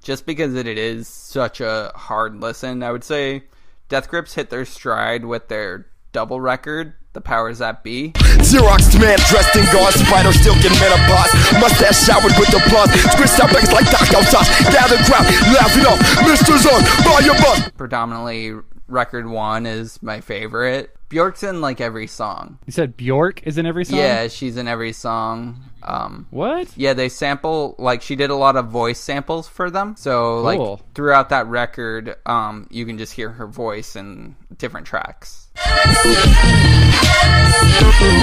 just 0.03 0.27
because 0.27 0.55
it 0.55 0.67
is 0.67 1.09
such 1.09 1.61
a 1.61 1.93
hard 1.95 2.41
listen. 2.41 2.83
I 2.83 2.91
would 2.93 3.05
say 3.05 3.45
Death 3.89 4.09
Grips 4.09 4.35
hit 4.35 4.51
their 4.51 4.65
stride 4.65 5.25
with 5.25 5.49
their 5.49 5.87
double 6.13 6.41
record, 6.41 6.95
The 7.13 7.21
Powers 7.21 7.59
That 7.59 7.85
B. 7.85 8.13
Xerox 8.41 8.99
man 8.99 9.19
dressed 9.29 9.55
in 9.55 9.65
gauze, 9.73 9.95
spider 9.95 10.33
still 10.33 10.55
getting 10.57 10.79
boss. 11.07 11.31
Mustache 11.61 12.07
showered 12.07 12.33
with 12.39 12.49
applause. 12.55 12.89
Squished 13.15 13.39
out 13.41 13.53
bags 13.53 13.73
like 13.73 13.87
taco 13.91 14.23
sauce. 14.23 14.49
Gather 14.73 14.97
crowd, 15.05 15.27
laughing 15.55 15.87
off. 15.87 16.01
Mr. 16.25 16.57
Zone, 16.59 16.83
buy 17.05 17.21
your 17.25 17.37
bus. 17.37 17.71
Predominantly, 17.77 18.55
record 18.91 19.27
one 19.29 19.67
is 19.67 20.03
my 20.03 20.21
favorite. 20.21 20.95
Bjork's 21.09 21.43
in 21.43 21.61
like 21.61 21.81
every 21.81 22.07
song. 22.07 22.59
You 22.67 22.73
said 22.73 22.97
Bjork 22.97 23.45
is 23.47 23.59
in 23.59 23.67
every 23.67 23.85
song? 23.85 23.99
Yeah, 23.99 24.29
she's 24.29 24.57
in 24.57 24.69
every 24.69 24.93
song. 24.93 25.61
Um, 25.83 26.27
What? 26.31 26.69
yeah, 26.77 26.93
they 26.93 27.09
sample 27.09 27.75
like 27.79 28.03
she 28.03 28.15
did 28.15 28.31
a 28.31 28.37
lot 28.37 28.55
of 28.57 28.67
voice 28.69 29.01
samples 29.01 29.49
for 29.49 29.71
them. 29.71 29.97
So 29.97 30.41
like 30.41 30.81
throughout 30.95 31.31
that 31.31 31.47
record, 31.49 32.15
um, 32.27 32.69
you 32.71 32.87
can 32.87 32.97
just 32.99 33.13
hear 33.13 33.31
her 33.31 33.47
voice 33.49 33.97
in 33.97 34.37
different 34.59 34.87
tracks. 34.87 35.49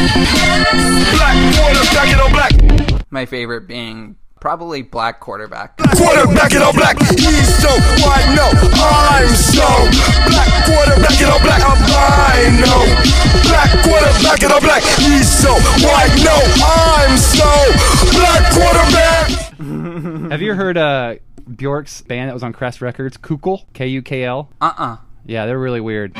Black 0.07 1.55
quarterback 1.55 2.31
black. 2.31 3.01
My 3.11 3.25
favorite 3.25 3.67
being 3.67 4.15
probably 4.47 4.81
Black 4.81 5.19
Quarterback. 5.19 5.75
Quarterback 5.75 6.53
it 6.53 6.61
on 6.61 6.73
black. 6.73 6.97
He's 7.19 7.51
so 7.59 7.67
white, 7.99 8.31
no, 8.33 8.47
I'm 8.79 9.27
so 9.27 9.67
black. 10.23 10.47
Quarterback 10.63 11.19
it 11.19 11.27
on 11.27 11.41
black. 11.41 11.61
I 11.67 12.47
know. 12.55 12.79
Black 13.43 13.71
quarterback 13.83 14.41
it 14.41 14.49
on 14.49 14.61
black. 14.61 14.83
He's 14.83 15.29
so 15.29 15.51
white, 15.83 16.15
no, 16.23 16.39
I'm 16.63 17.17
so 17.17 17.43
black 18.15 18.53
quarterback. 18.53 20.31
Have 20.31 20.41
you 20.41 20.53
heard 20.53 20.77
uh, 20.77 21.15
Bjork's 21.53 22.01
band 22.03 22.29
that 22.29 22.33
was 22.33 22.43
on 22.43 22.53
Crass 22.53 22.79
Records? 22.79 23.17
Kukl? 23.17 23.65
K 23.73 23.87
U 23.87 24.01
K 24.01 24.23
L? 24.23 24.49
Uh 24.61 24.71
uh 24.77 24.97
Yeah, 25.25 25.45
they're 25.45 25.59
really 25.59 25.81
weird. 25.81 26.13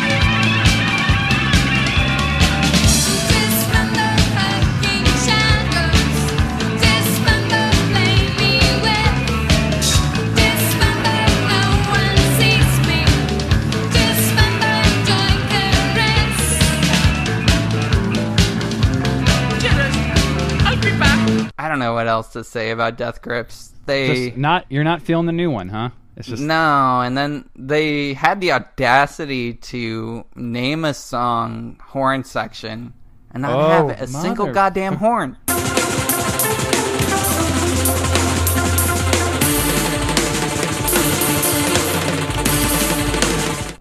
I 21.68 21.70
don't 21.70 21.80
know 21.80 21.94
what 21.94 22.08
else 22.08 22.30
to 22.30 22.46
say 22.46 22.72
about 22.72 22.96
Death 22.96 23.22
Grips. 23.22 23.74
They 23.88 24.28
Just 24.28 24.38
not 24.38 24.66
you're 24.70 24.86
not 24.86 25.02
feeling 25.02 25.26
the 25.26 25.34
new 25.34 25.52
one, 25.52 25.68
huh? 25.68 25.90
It's 26.16 26.30
just 26.30 26.42
No, 26.42 27.02
and 27.02 27.18
then 27.18 27.50
they 27.58 28.14
had 28.14 28.40
the 28.40 28.54
audacity 28.54 29.56
to 29.56 30.24
name 30.34 30.86
a 30.86 30.94
song 30.94 31.78
horn 31.84 32.24
section 32.24 32.94
and 33.32 33.42
not 33.42 33.52
Oh, 33.54 33.68
have 33.90 34.02
a 34.02 34.08
single 34.08 34.54
goddamn 34.54 34.96
horn. 35.04 35.36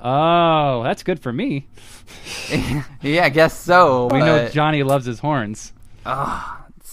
Oh, 0.00 0.82
that's 0.82 1.04
good 1.04 1.20
for 1.20 1.32
me. 1.32 1.68
yeah, 3.00 3.24
I 3.26 3.28
guess 3.28 3.56
so. 3.56 4.08
We 4.08 4.18
know 4.18 4.48
Johnny 4.48 4.82
loves 4.82 5.06
his 5.06 5.20
horns. 5.20 5.72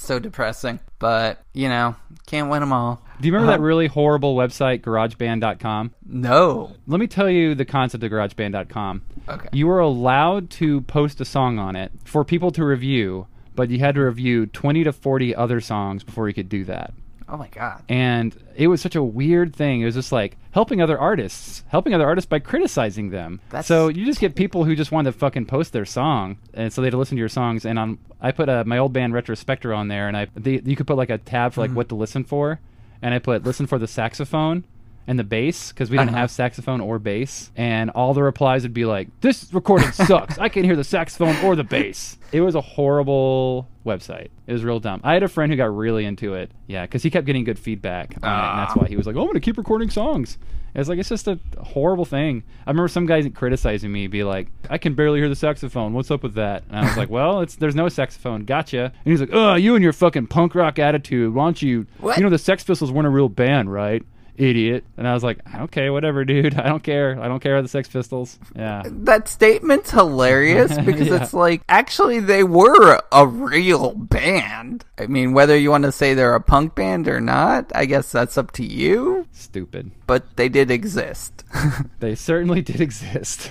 So 0.03 0.19
depressing. 0.19 0.79
But, 0.99 1.43
you 1.53 1.67
know, 1.69 1.95
can't 2.27 2.49
win 2.49 2.59
them 2.61 2.71
all. 2.73 3.01
Do 3.19 3.27
you 3.27 3.33
remember 3.33 3.51
Uh-huh. 3.51 3.57
that 3.59 3.63
really 3.63 3.87
horrible 3.87 4.35
website, 4.35 4.81
GarageBand.com? 4.81 5.91
No. 6.05 6.71
Let 6.87 6.99
me 6.99 7.07
tell 7.07 7.29
you 7.29 7.55
the 7.55 7.65
concept 7.65 8.03
of 8.03 8.11
GarageBand.com. 8.11 9.01
Okay. 9.29 9.49
You 9.51 9.67
were 9.67 9.79
allowed 9.79 10.49
to 10.51 10.81
post 10.81 11.21
a 11.21 11.25
song 11.25 11.59
on 11.59 11.75
it 11.75 11.91
for 12.05 12.23
people 12.23 12.51
to 12.51 12.63
review, 12.65 13.27
but 13.55 13.69
you 13.69 13.79
had 13.79 13.95
to 13.95 14.01
review 14.05 14.45
20 14.47 14.83
to 14.83 14.91
40 14.93 15.35
other 15.35 15.61
songs 15.61 16.03
before 16.03 16.27
you 16.27 16.33
could 16.33 16.49
do 16.49 16.63
that. 16.65 16.93
Oh 17.27 17.37
my 17.37 17.47
god. 17.47 17.83
And 17.89 18.35
it 18.55 18.67
was 18.67 18.81
such 18.81 18.95
a 18.95 19.03
weird 19.03 19.55
thing. 19.55 19.81
It 19.81 19.85
was 19.85 19.95
just 19.95 20.11
like 20.11 20.37
helping 20.51 20.81
other 20.81 20.99
artists, 20.99 21.63
helping 21.67 21.93
other 21.93 22.05
artists 22.05 22.27
by 22.29 22.39
criticizing 22.39 23.09
them. 23.09 23.39
That's- 23.49 23.65
So 23.67 23.87
you 23.87 24.05
just 24.05 24.19
get 24.19 24.35
people 24.35 24.63
who 24.65 24.75
just 24.75 24.91
want 24.91 25.05
to 25.05 25.11
fucking 25.11 25.45
post 25.45 25.73
their 25.73 25.85
song, 25.85 26.37
and 26.53 26.71
so 26.71 26.81
they'd 26.81 26.93
listen 26.93 27.15
to 27.17 27.19
your 27.19 27.29
songs. 27.29 27.65
And 27.65 27.79
on, 27.79 27.97
I 28.21 28.31
put 28.31 28.49
uh, 28.49 28.63
my 28.65 28.77
old 28.77 28.93
band 28.93 29.13
Retrospector 29.13 29.75
on 29.75 29.87
there, 29.87 30.07
and 30.07 30.15
I 30.17 30.27
they, 30.35 30.61
you 30.63 30.75
could 30.75 30.87
put 30.87 30.97
like 30.97 31.09
a 31.09 31.17
tab 31.17 31.53
for 31.53 31.61
like 31.61 31.71
what 31.71 31.89
to 31.89 31.95
listen 31.95 32.23
for, 32.23 32.59
and 33.01 33.13
I 33.13 33.19
put 33.19 33.43
listen 33.43 33.67
for 33.67 33.79
the 33.79 33.87
saxophone 33.87 34.63
and 35.07 35.19
the 35.19 35.23
bass 35.23 35.71
because 35.71 35.89
we 35.89 35.97
didn't 35.97 36.09
Uh-huh. 36.11 36.19
have 36.19 36.31
saxophone 36.31 36.79
or 36.81 36.99
bass, 36.99 37.51
and 37.55 37.89
all 37.91 38.13
the 38.13 38.23
replies 38.23 38.63
would 38.63 38.73
be 38.73 38.85
like, 38.85 39.09
"This 39.21 39.49
recording 39.53 39.91
sucks. 39.91 40.37
I 40.39 40.49
can't 40.49 40.65
hear 40.65 40.75
the 40.75 40.83
saxophone 40.83 41.35
or 41.43 41.55
the 41.55 41.63
bass." 41.63 42.17
It 42.31 42.41
was 42.41 42.55
a 42.55 42.61
horrible 42.61 43.67
website. 43.85 44.29
It 44.47 44.53
was 44.53 44.63
real 44.63 44.79
dumb. 44.79 45.01
I 45.03 45.13
had 45.13 45.23
a 45.23 45.27
friend 45.27 45.51
who 45.51 45.57
got 45.57 45.75
really 45.75 46.05
into 46.05 46.33
it. 46.35 46.51
Yeah, 46.67 46.83
because 46.83 47.03
he 47.03 47.09
kept 47.09 47.25
getting 47.25 47.43
good 47.43 47.59
feedback 47.59 48.15
on 48.23 48.29
it, 48.29 48.33
and 48.33 48.51
Ah. 48.51 48.65
that's 48.65 48.75
why 48.75 48.87
he 48.87 48.95
was 48.95 49.05
like, 49.05 49.15
"Oh, 49.15 49.21
I'm 49.21 49.27
gonna 49.27 49.39
keep 49.39 49.57
recording 49.57 49.89
songs." 49.89 50.37
It's 50.75 50.89
like 50.89 50.97
it's 50.97 51.09
just 51.09 51.27
a 51.27 51.37
horrible 51.61 52.05
thing. 52.05 52.41
I 52.65 52.71
remember 52.71 52.87
some 52.87 53.05
guys 53.05 53.27
criticizing 53.35 53.91
me, 53.91 54.07
be 54.07 54.23
like, 54.23 54.47
"I 54.71 54.79
can 54.79 54.95
barely 54.95 55.19
hear 55.19 55.29
the 55.29 55.35
saxophone. 55.35 55.93
What's 55.93 56.09
up 56.09 56.23
with 56.23 56.33
that?" 56.33 56.63
And 56.69 56.79
I 56.79 56.83
was 56.87 56.97
like, 56.97 57.09
"Well, 57.17 57.41
it's 57.41 57.55
there's 57.55 57.75
no 57.75 57.89
saxophone. 57.89 58.45
Gotcha." 58.45 58.85
And 58.85 59.11
he's 59.11 59.19
like, 59.19 59.29
"Oh, 59.33 59.53
you 59.53 59.75
and 59.75 59.83
your 59.83 59.93
fucking 59.93 60.27
punk 60.27 60.55
rock 60.55 60.79
attitude. 60.79 61.33
Why 61.35 61.45
don't 61.45 61.61
you? 61.61 61.85
What? 61.99 62.17
You 62.17 62.23
know 62.23 62.29
the 62.31 62.39
Sex 62.39 62.63
Pistols 62.63 62.91
weren't 62.91 63.05
a 63.05 63.11
real 63.11 63.29
band, 63.29 63.71
right?" 63.71 64.01
Idiot. 64.35 64.83
And 64.97 65.07
I 65.07 65.13
was 65.13 65.23
like, 65.23 65.39
okay, 65.55 65.89
whatever, 65.89 66.25
dude. 66.25 66.55
I 66.59 66.67
don't 66.69 66.83
care. 66.83 67.19
I 67.21 67.27
don't 67.27 67.39
care 67.39 67.55
about 67.55 67.61
the 67.63 67.67
Sex 67.69 67.87
Pistols. 67.89 68.39
Yeah. 68.55 68.81
That 68.85 69.27
statement's 69.27 69.91
hilarious 69.91 70.77
because 70.85 71.07
Yeah. 71.07 71.21
it's 71.23 71.33
like 71.33 71.61
actually 71.69 72.19
they 72.19 72.43
were 72.43 72.99
a 73.11 73.27
real 73.27 73.93
band. 73.95 74.85
I 74.97 75.07
mean, 75.07 75.33
whether 75.33 75.57
you 75.57 75.69
want 75.69 75.83
to 75.83 75.91
say 75.91 76.13
they're 76.13 76.35
a 76.35 76.41
punk 76.41 76.75
band 76.75 77.07
or 77.07 77.21
not, 77.21 77.71
I 77.75 77.85
guess 77.85 78.11
that's 78.11 78.37
up 78.37 78.51
to 78.53 78.65
you. 78.65 79.27
Stupid. 79.31 79.91
But 80.07 80.35
they 80.35 80.49
did 80.49 80.71
exist. 80.71 81.43
They 81.99 82.15
certainly 82.15 82.61
did 82.61 82.81
exist. 82.81 83.49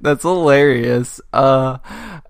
That's 0.00 0.22
hilarious. 0.22 1.20
Uh, 1.32 1.78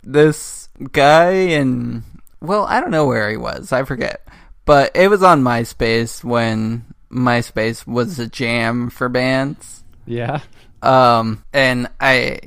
this 0.03 0.69
guy 0.93 1.31
in 1.33 2.05
well, 2.41 2.65
I 2.65 2.81
don't 2.81 2.91
know 2.91 3.07
where 3.07 3.31
he 3.31 3.37
was. 3.37 3.71
I 3.73 3.85
forget, 3.85 4.27
but 4.65 4.95
it 4.95 5.09
was 5.09 5.23
on 5.23 5.43
MySpace 5.43 6.23
when 6.23 6.85
MySpace 7.11 7.87
was 7.87 8.19
a 8.19 8.27
jam 8.27 8.91
for 8.91 9.09
bands. 9.09 9.83
Yeah. 10.07 10.41
Um, 10.83 11.45
and 11.53 11.89
I 12.01 12.41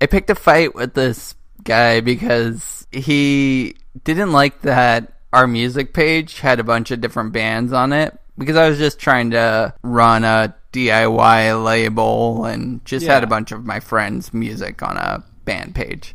I 0.00 0.06
picked 0.06 0.30
a 0.30 0.34
fight 0.34 0.74
with 0.74 0.94
this 0.94 1.34
guy 1.62 2.00
because 2.00 2.86
he 2.90 3.76
didn't 4.04 4.32
like 4.32 4.62
that 4.62 5.12
our 5.32 5.46
music 5.46 5.94
page 5.94 6.40
had 6.40 6.60
a 6.60 6.64
bunch 6.64 6.90
of 6.90 7.00
different 7.00 7.32
bands 7.32 7.72
on 7.72 7.92
it 7.92 8.18
because 8.36 8.56
I 8.56 8.68
was 8.68 8.78
just 8.78 8.98
trying 8.98 9.30
to 9.30 9.74
run 9.82 10.24
a 10.24 10.54
DIY 10.72 11.64
label 11.64 12.44
and 12.44 12.84
just 12.84 13.06
had 13.06 13.24
a 13.24 13.28
bunch 13.28 13.52
of 13.52 13.64
my 13.64 13.80
friends' 13.80 14.32
music 14.34 14.82
on 14.82 14.96
a 14.96 15.22
band 15.44 15.74
page. 15.74 16.14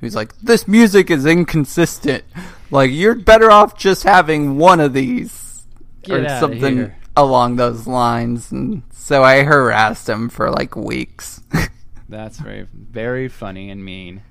He's 0.00 0.14
like, 0.16 0.36
"This 0.38 0.68
music 0.68 1.10
is 1.10 1.26
inconsistent. 1.26 2.24
Like 2.70 2.90
you're 2.90 3.14
better 3.14 3.50
off 3.50 3.78
just 3.78 4.02
having 4.02 4.58
one 4.58 4.80
of 4.80 4.92
these 4.92 5.66
Get 6.02 6.20
or 6.20 6.28
something 6.40 6.92
along 7.16 7.56
those 7.56 7.86
lines." 7.86 8.52
And 8.52 8.82
so 8.92 9.22
I 9.22 9.42
harassed 9.42 10.08
him 10.08 10.28
for 10.28 10.50
like 10.50 10.76
weeks. 10.76 11.40
That's 12.08 12.38
very, 12.38 12.68
very 12.72 13.28
funny 13.28 13.70
and 13.70 13.84
mean. 13.84 14.22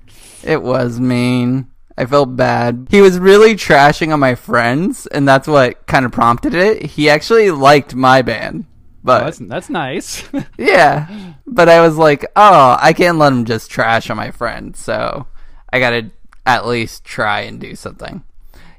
It 0.42 0.62
was 0.62 0.98
mean. 1.00 1.68
I 1.98 2.04
felt 2.06 2.36
bad. 2.36 2.88
He 2.90 3.00
was 3.00 3.18
really 3.18 3.54
trashing 3.54 4.12
on 4.12 4.20
my 4.20 4.34
friends, 4.34 5.06
and 5.06 5.26
that's 5.26 5.48
what 5.48 5.86
kind 5.86 6.04
of 6.04 6.12
prompted 6.12 6.54
it. 6.54 6.82
He 6.84 7.08
actually 7.08 7.50
liked 7.50 7.94
my 7.94 8.20
band, 8.20 8.66
but 9.02 9.22
Oh, 9.22 9.24
that's 9.24 9.38
that's 9.38 9.70
nice. 9.70 10.22
yeah. 10.58 11.32
But 11.46 11.70
I 11.70 11.80
was 11.80 11.96
like, 11.96 12.26
oh, 12.36 12.76
I 12.78 12.92
can't 12.92 13.16
let 13.16 13.32
him 13.32 13.46
just 13.46 13.70
trash 13.70 14.10
on 14.10 14.16
my 14.18 14.30
friends, 14.30 14.78
so 14.78 15.26
I 15.72 15.80
gotta 15.80 16.10
at 16.44 16.66
least 16.66 17.04
try 17.04 17.40
and 17.40 17.60
do 17.60 17.74
something. 17.74 18.22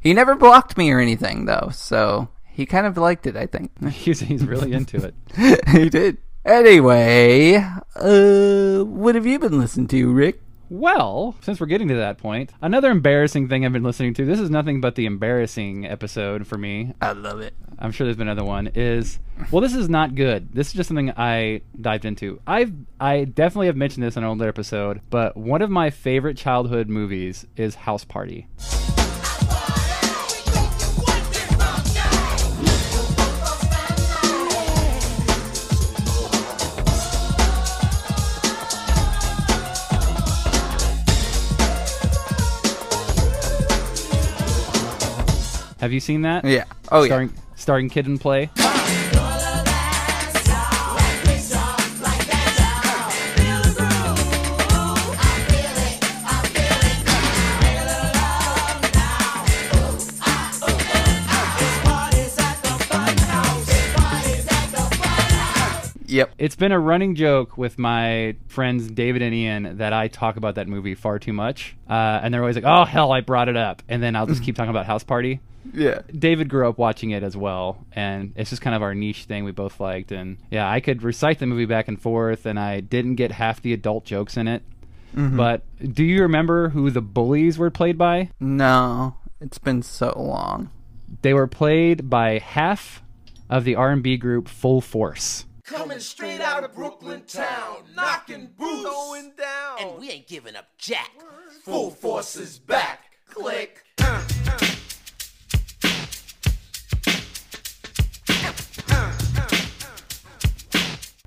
He 0.02 0.14
never 0.14 0.36
blocked 0.36 0.78
me 0.78 0.92
or 0.92 1.00
anything, 1.00 1.46
though, 1.46 1.70
so 1.72 2.30
he 2.46 2.66
kind 2.66 2.88
of 2.88 2.98
liked 2.98 3.28
it, 3.28 3.36
I 3.36 3.46
think. 3.46 3.72
he's 3.92 4.22
he's 4.22 4.46
really 4.46 4.74
into 4.74 4.98
it. 4.98 5.66
he 5.70 5.90
did. 5.90 6.18
Anyway, 6.46 7.56
uh, 7.96 8.84
what 8.86 9.16
have 9.16 9.26
you 9.26 9.38
been 9.38 9.60
listening 9.60 9.88
to, 9.88 10.12
Rick? 10.14 10.42
Well, 10.70 11.36
since 11.42 11.60
we're 11.60 11.68
getting 11.68 11.88
to 11.90 11.96
that 11.96 12.18
point, 12.18 12.52
another 12.62 12.92
embarrassing 12.92 13.48
thing 13.48 13.66
I've 13.66 13.72
been 13.72 13.84
listening 13.84 14.14
to. 14.16 14.26
This 14.26 14.40
is 14.40 14.50
nothing 14.50 14.82
but 14.82 14.96
the 14.96 15.06
embarrassing 15.06 15.86
episode 15.86 16.46
for 16.46 16.58
me. 16.58 16.94
I 17.02 17.14
love 17.14 17.40
it. 17.40 17.54
I'm 17.80 17.92
sure 17.92 18.06
there's 18.06 18.18
been 18.18 18.28
another 18.28 18.46
one. 18.46 18.68
Is 18.76 19.20
well, 19.52 19.62
this 19.62 19.76
is 19.76 19.88
not 19.88 20.16
good. 20.16 20.54
This 20.54 20.68
is 20.68 20.74
just 20.74 20.88
something 20.88 21.12
I 21.16 21.62
dived 21.80 22.06
into. 22.06 22.42
I've 22.46 22.74
I 23.00 23.24
definitely 23.26 23.68
have 23.68 23.78
mentioned 23.78 24.04
this 24.04 24.18
in 24.18 24.24
an 24.24 24.30
older 24.30 24.48
episode, 24.48 25.02
but 25.10 25.38
one 25.38 25.62
of 25.62 25.70
my 25.70 25.90
favorite 25.90 26.38
childhood 26.38 26.90
movies 26.90 27.46
is 27.56 27.76
House 27.76 28.04
Party. 28.04 28.48
Have 45.88 45.94
you 45.94 46.02
seen 46.02 46.24
that? 46.24 46.44
Yeah. 46.44 46.66
Oh, 46.92 47.04
yeah. 47.04 47.06
starring, 47.06 47.34
Starring 47.56 47.88
Kid 47.88 48.08
and 48.08 48.20
Play. 48.20 48.50
Yep. 66.10 66.34
It's 66.38 66.56
been 66.56 66.72
a 66.74 66.80
running 66.80 67.16
joke 67.16 67.58
with 67.58 67.78
my 67.80 68.36
friends 68.48 68.90
David 68.90 69.22
and 69.22 69.34
Ian 69.34 69.78
that 69.78 69.94
I 69.94 70.10
talk 70.10 70.36
about 70.36 70.56
that 70.56 70.68
movie 70.68 70.96
far 70.96 71.20
too 71.20 71.32
much. 71.32 71.78
Uh, 71.90 72.20
and 72.22 72.34
they're 72.34 72.42
always 72.42 72.56
like, 72.56 72.66
oh, 72.66 72.84
hell, 72.84 73.14
I 73.14 73.22
brought 73.22 73.48
it 73.48 73.56
up. 73.56 73.84
And 73.88 74.04
then 74.04 74.18
I'll 74.18 74.26
just 74.28 74.44
keep 74.44 74.58
talking 74.58 74.70
about 74.70 74.86
House 74.86 75.04
Party. 75.06 75.40
Yeah. 75.74 76.02
David 76.12 76.50
grew 76.50 76.68
up 76.68 76.78
watching 76.78 77.12
it 77.12 77.24
as 77.24 77.36
well, 77.38 77.86
and 77.92 78.34
it's 78.36 78.50
just 78.50 78.62
kind 78.62 78.76
of 78.76 78.82
our 78.82 78.94
niche 78.94 79.26
thing 79.26 79.44
we 79.44 79.52
both 79.52 79.80
liked. 79.80 80.12
And 80.12 80.38
yeah, 80.52 80.70
I 80.70 80.80
could 80.80 81.04
recite 81.04 81.40
the 81.40 81.46
movie 81.46 81.66
back 81.66 81.88
and 81.88 82.02
forth, 82.02 82.46
and 82.46 82.60
I 82.60 82.80
didn't 82.80 83.16
get 83.16 83.32
half 83.32 83.62
the 83.62 83.74
adult 83.74 84.06
jokes 84.06 84.38
in 84.38 84.48
it. 84.48 84.64
Mm-hmm. 85.16 85.38
But 85.38 85.64
do 85.94 86.04
you 86.04 86.22
remember 86.22 86.70
who 86.70 86.92
the 86.92 87.02
bullies 87.02 87.58
were 87.58 87.72
played 87.72 87.98
by? 87.98 88.32
No, 88.40 89.16
it's 89.40 89.58
been 89.58 89.82
so 89.82 90.14
long. 90.16 90.70
They 91.22 91.34
were 91.34 91.48
played 91.48 92.10
by 92.10 92.40
half 92.40 93.02
of 93.50 93.64
the 93.64 93.76
R&B 93.76 94.18
group 94.18 94.48
Full 94.48 94.82
Force. 94.82 95.46
Coming 95.64 96.00
straight 96.00 96.40
out 96.40 96.64
of 96.64 96.74
Brooklyn 96.74 97.24
town, 97.28 97.84
knocking 97.94 98.50
boots, 98.58 98.84
going 98.84 99.34
down. 99.38 99.78
And 99.80 100.00
we 100.00 100.10
ain't 100.12 100.28
giving 100.28 100.56
up 100.56 100.68
Jack. 100.78 101.12
Full 101.64 101.92
force 101.92 102.38
is 102.38 102.58
back. 102.60 103.02
Click. 103.28 103.84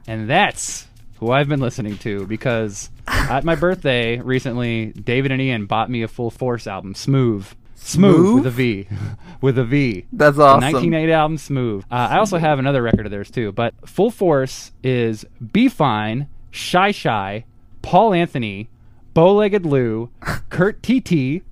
And 0.06 0.28
that's 0.28 0.86
who 1.18 1.30
I've 1.30 1.48
been 1.48 1.60
listening 1.60 1.98
to 1.98 2.26
because 2.26 2.90
at 3.06 3.44
my 3.44 3.54
birthday 3.54 4.18
recently, 4.20 4.86
David 4.92 5.32
and 5.32 5.40
Ian 5.40 5.66
bought 5.66 5.90
me 5.90 6.02
a 6.02 6.08
Full 6.08 6.30
Force 6.30 6.66
album, 6.66 6.94
Smooth. 6.94 7.46
Smooth, 7.82 8.14
Smooth? 8.14 8.34
with 8.44 8.46
a 8.46 8.50
V. 8.50 8.88
with 9.40 9.58
a 9.58 9.64
V. 9.64 10.06
That's 10.12 10.36
The 10.36 10.42
awesome. 10.42 10.64
1980 10.72 11.12
album 11.12 11.38
Smooth. 11.38 11.84
Uh, 11.90 11.94
I 12.10 12.18
also 12.18 12.38
have 12.38 12.58
another 12.58 12.82
record 12.82 13.06
of 13.06 13.10
theirs 13.12 13.30
too, 13.30 13.52
but 13.52 13.74
Full 13.88 14.10
Force 14.10 14.72
is 14.82 15.24
B-Fine, 15.52 16.28
Shy 16.50 16.90
Shy, 16.90 17.44
Paul 17.82 18.12
Anthony, 18.12 18.68
Bow 19.14 19.34
Legged 19.34 19.64
Lou, 19.64 20.10
Kurt 20.50 20.82
TT, 20.82 21.42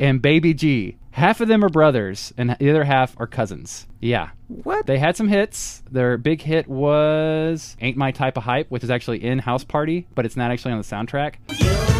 and 0.00 0.22
Baby 0.22 0.54
G. 0.54 0.96
Half 1.12 1.42
of 1.42 1.48
them 1.48 1.62
are 1.62 1.68
brothers, 1.68 2.32
and 2.38 2.56
the 2.58 2.70
other 2.70 2.84
half 2.84 3.14
are 3.20 3.26
cousins. 3.26 3.86
Yeah. 4.00 4.30
What? 4.48 4.86
They 4.86 4.98
had 4.98 5.14
some 5.14 5.28
hits. 5.28 5.82
Their 5.90 6.16
big 6.16 6.40
hit 6.40 6.66
was 6.68 7.76
Ain't 7.82 7.98
My 7.98 8.12
Type 8.12 8.38
of 8.38 8.44
Hype, 8.44 8.70
which 8.70 8.82
is 8.82 8.90
actually 8.90 9.22
in 9.22 9.40
House 9.40 9.62
Party, 9.62 10.06
but 10.14 10.24
it's 10.24 10.36
not 10.36 10.50
actually 10.50 10.72
on 10.72 10.78
the 10.78 10.84
soundtrack. 10.84 11.91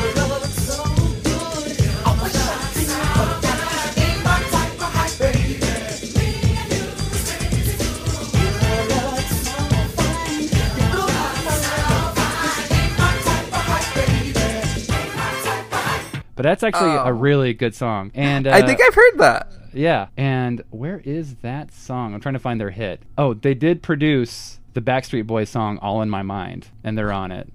But 16.43 16.49
that's 16.49 16.65
actually 16.65 16.91
Oh. 16.91 17.05
a 17.05 17.13
really 17.13 17.55
good 17.55 17.73
song. 17.73 18.11
And 18.17 18.49
uh, 18.49 18.51
I 18.51 18.67
think 18.67 18.81
I've 18.85 18.95
heard 18.97 19.19
that. 19.19 19.53
Yeah. 19.73 20.09
And 20.17 20.65
where 20.71 21.01
is 21.05 21.37
that 21.37 21.73
song? 21.73 22.15
I'm 22.15 22.21
trying 22.21 22.33
to 22.33 22.41
find 22.41 22.61
their 22.61 22.71
hit. 22.71 23.01
Oh, 23.17 23.33
they 23.35 23.55
did 23.55 23.81
produce 23.81 24.59
the 24.75 24.81
Backstreet 24.81 25.25
Boys 25.25 25.49
song 25.51 25.79
All 25.79 26.03
in 26.03 26.11
My 26.11 26.23
Mind, 26.23 26.67
and 26.83 26.99
they're 26.99 27.13
on 27.13 27.31
it. 27.31 27.49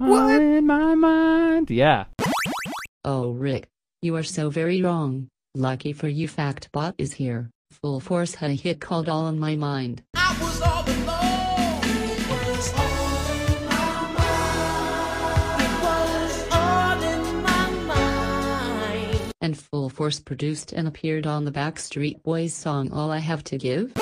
All 0.00 0.28
in 0.28 0.66
my 0.66 0.94
mind. 0.94 1.68
Yeah. 1.70 2.04
Oh, 3.04 3.32
Rick. 3.32 3.68
You 4.00 4.16
are 4.16 4.22
so 4.22 4.48
very 4.48 4.80
wrong. 4.80 5.28
Lucky 5.54 5.92
for 5.92 6.08
you, 6.08 6.26
Factbot 6.26 6.94
is 6.96 7.12
here. 7.12 7.50
Full 7.82 8.00
Force 8.00 8.36
had 8.36 8.50
a 8.50 8.54
hit 8.54 8.80
called 8.80 9.10
All 9.10 9.28
in 9.28 9.38
My 9.38 9.56
Mind. 9.56 10.02
And 19.42 19.58
Full 19.58 19.90
Force 19.90 20.20
produced 20.20 20.72
and 20.72 20.86
appeared 20.86 21.26
on 21.26 21.44
the 21.44 21.50
Backstreet 21.50 22.22
Boys 22.22 22.54
song 22.54 22.92
All 22.92 23.10
I 23.10 23.18
Have 23.18 23.42
to 23.44 23.58
Give. 23.58 23.92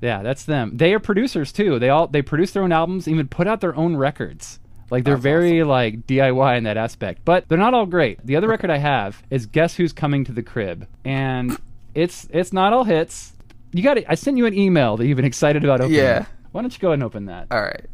Yeah, 0.00 0.22
that's 0.22 0.44
them. 0.46 0.78
They 0.78 0.94
are 0.94 0.98
producers 0.98 1.52
too. 1.52 1.78
They 1.78 1.90
all 1.90 2.06
they 2.08 2.22
produce 2.22 2.52
their 2.52 2.62
own 2.62 2.72
albums, 2.72 3.06
even 3.06 3.28
put 3.28 3.46
out 3.46 3.60
their 3.60 3.76
own 3.76 3.96
records. 3.96 4.60
Like 4.90 5.04
they're 5.04 5.18
very 5.18 5.62
like 5.62 6.06
DIY 6.06 6.56
in 6.56 6.64
that 6.64 6.78
aspect, 6.78 7.20
but 7.26 7.46
they're 7.48 7.58
not 7.58 7.74
all 7.74 7.84
great. 7.84 8.18
The 8.26 8.36
other 8.36 8.48
record 8.48 8.70
I 8.70 8.78
have 8.78 9.22
is 9.28 9.44
Guess 9.44 9.76
Who's 9.76 9.92
Coming 9.92 10.24
to 10.24 10.32
the 10.32 10.42
Crib, 10.42 10.88
and 11.04 11.58
it's 11.94 12.26
it's 12.30 12.52
not 12.52 12.72
all 12.72 12.84
hits. 12.84 13.34
You 13.72 13.82
got 13.82 13.98
it. 13.98 14.06
I 14.08 14.14
sent 14.14 14.38
you 14.38 14.46
an 14.46 14.54
email 14.54 14.96
that 14.96 15.06
you've 15.06 15.16
been 15.16 15.24
excited 15.26 15.64
about 15.64 15.82
opening. 15.82 15.98
Yeah. 15.98 16.24
Why 16.52 16.62
don't 16.62 16.72
you 16.72 16.78
go 16.78 16.88
ahead 16.88 16.94
and 16.94 17.02
open 17.04 17.26
that? 17.26 17.48
All 17.50 17.60
right. 17.60 17.86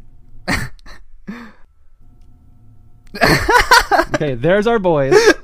Okay, 4.21 4.35
there's 4.35 4.67
our 4.67 4.79
boys. 4.79 5.13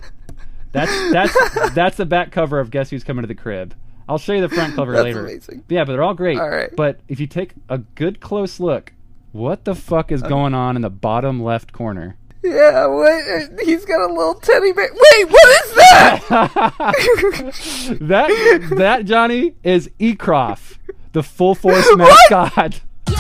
That's 0.72 0.92
that's 1.12 1.74
that's 1.74 1.98
the 1.98 2.06
back 2.06 2.32
cover 2.32 2.60
of 2.60 2.70
Guess 2.72 2.90
Who's 2.90 3.04
Coming 3.04 3.24
to 3.24 3.28
the 3.28 3.36
Crib. 3.36 3.74
I'll 4.10 4.18
show 4.18 4.34
you 4.34 4.42
the 4.42 4.50
front 4.50 4.76
cover 4.76 4.94
That's 4.94 5.04
later. 5.04 5.20
amazing. 5.26 5.64
Yeah, 5.68 5.84
but 5.84 5.92
they're 5.94 6.04
all 6.04 6.14
great. 6.14 6.40
All 6.40 6.50
right. 6.50 6.70
But 6.76 7.00
if 7.10 7.20
you 7.20 7.28
take 7.28 7.54
a 7.68 7.80
good 7.80 8.20
close 8.22 8.60
look, 8.60 8.94
what 9.34 9.66
the 9.66 9.76
fuck 9.76 10.12
Uh. 10.12 10.16
is 10.16 10.22
going 10.22 10.54
on 10.54 10.76
in 10.78 10.82
the 10.82 10.90
bottom 10.90 11.44
left 11.44 11.74
corner? 11.74 12.16
Yeah, 12.44 12.86
what? 12.88 13.60
He's 13.66 13.84
got 13.84 14.00
a 14.00 14.14
little 14.14 14.36
teddy 14.36 14.72
bear. 14.72 14.90
Wait, 14.94 15.30
what 15.30 15.66
is 15.66 15.76
that? 15.76 16.24
That 18.02 18.74
that 18.78 19.06
Johnny 19.06 19.56
is 19.64 19.90
Ecroft, 20.00 20.78
the 21.14 21.24
full 21.24 21.56
force 21.56 21.88
mascot. 21.96 22.82
Yo, 23.10 23.16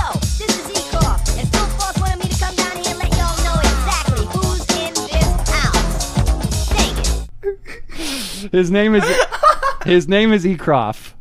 His 8.52 8.72
name 8.72 8.96
is 8.96 9.04
his 9.86 10.08
name 10.08 10.34
is 10.34 10.46
Ecroft. 10.46 11.14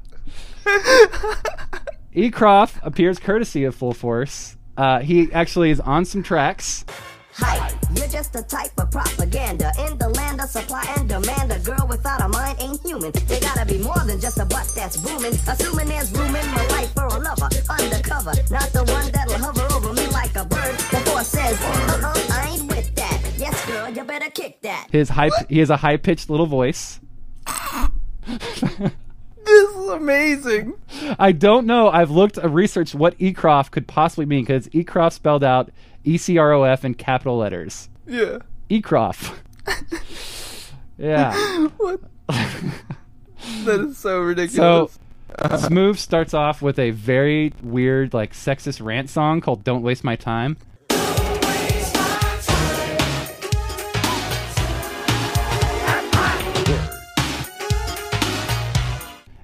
Ecroft 2.15 2.79
appears 2.83 3.19
courtesy 3.19 3.65
of 3.65 3.75
Full 3.75 3.93
Force. 3.93 4.57
Uh, 4.77 5.01
he 5.01 5.33
actually 5.33 5.71
is 5.71 5.81
on 5.81 6.05
some 6.05 6.23
tracks. 6.23 6.85
Hype, 7.39 7.75
you're 7.95 8.09
just 8.09 8.35
a 8.35 8.43
type 8.43 8.73
of 8.79 8.91
propaganda 8.91 9.71
in 9.87 9.99
the 9.99 10.09
land 10.09 10.41
of 10.41 10.49
supply 10.49 10.83
and 10.97 11.07
demand. 11.07 11.53
A 11.53 11.59
girl 11.59 11.87
without 11.87 12.23
a 12.23 12.29
mind 12.29 12.57
ain't 12.61 12.81
human. 12.81 13.13
There 13.13 13.41
gotta 13.41 13.67
be 13.67 13.77
more 13.77 13.99
than 14.07 14.19
just 14.19 14.39
a 14.39 14.47
butt 14.47 14.73
that's 14.75 14.97
booming. 14.97 15.35
Assuming 15.47 15.89
there's 15.89 16.11
room 16.13 16.35
in 16.35 16.47
my 16.53 16.67
life 16.69 16.93
for 16.95 17.05
a 17.05 17.19
lover, 17.19 17.49
undercover, 17.69 18.33
not 18.51 18.73
the 18.73 18.85
one 18.89 19.11
that'll 19.13 19.37
hover 19.37 19.67
over 19.75 19.93
me 19.93 20.07
like 20.09 20.35
a 20.35 20.47
bird. 20.47 20.77
The 20.89 21.01
force 21.11 21.29
says, 21.29 21.61
uh-uh, 21.61 22.33
I 22.33 22.57
ain't 22.57 22.69
with 22.69 22.95
that. 22.95 23.21
Yes, 23.37 23.67
girl, 23.67 23.91
you 23.91 24.05
better 24.05 24.31
kick 24.31 24.63
that. 24.63 24.89
His 24.91 25.11
high 25.11 25.29
he 25.51 25.59
has 25.59 25.69
a 25.69 25.77
high 25.77 25.99
pitched 25.99 26.31
little 26.31 26.47
voice. 26.47 27.01
This 28.27 28.91
is 29.47 29.89
amazing. 29.89 30.75
I 31.19 31.33
don't 31.33 31.67
know. 31.67 31.89
I've 31.89 32.11
looked, 32.11 32.39
I've 32.39 32.55
researched 32.55 32.95
what 32.95 33.17
Ecroft 33.19 33.71
could 33.71 33.87
possibly 33.87 34.27
mean 34.27 34.45
because 34.45 34.69
Ecroft 34.69 35.13
spelled 35.13 35.45
out 35.45 35.71
E 36.05 36.19
C 36.19 36.39
R 36.39 36.53
O 36.53 36.65
F 36.65 36.85
in 36.85 36.95
capital 36.95 37.39
letters. 37.39 37.89
Yeah. 38.07 38.39
Ecroft. 38.71 39.37
yeah. 40.99 41.35
What? 41.77 42.01
that 42.29 43.81
is 43.81 43.99
so 43.99 44.21
ridiculous. 44.21 44.93
So. 44.93 45.57
Smooth 45.59 45.99
starts 45.99 46.33
off 46.35 46.63
with 46.63 46.79
a 46.79 46.91
very 46.93 47.53
weird, 47.63 48.15
like, 48.15 48.33
sexist 48.33 48.83
rant 48.85 49.11
song 49.11 49.41
called 49.41 49.65
Don't 49.65 49.83
Waste 49.83 50.03
My 50.05 50.17
Time. 50.17 50.57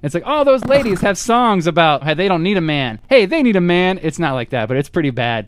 It's 0.03 0.13
like, 0.13 0.23
oh, 0.25 0.43
those 0.43 0.65
ladies 0.65 0.99
have 1.01 1.17
songs 1.17 1.65
about 1.65 2.03
how 2.03 2.13
they 2.13 2.27
don't 2.27 2.43
need 2.43 2.57
a 2.57 2.61
man. 2.61 2.99
Hey, 3.07 3.25
they 3.25 3.41
need 3.41 3.55
a 3.55 3.61
man. 3.61 3.99
It's 4.03 4.19
not 4.19 4.33
like 4.33 4.49
that, 4.49 4.67
but 4.67 4.75
it's 4.75 4.89
pretty 4.89 5.11
bad. 5.11 5.47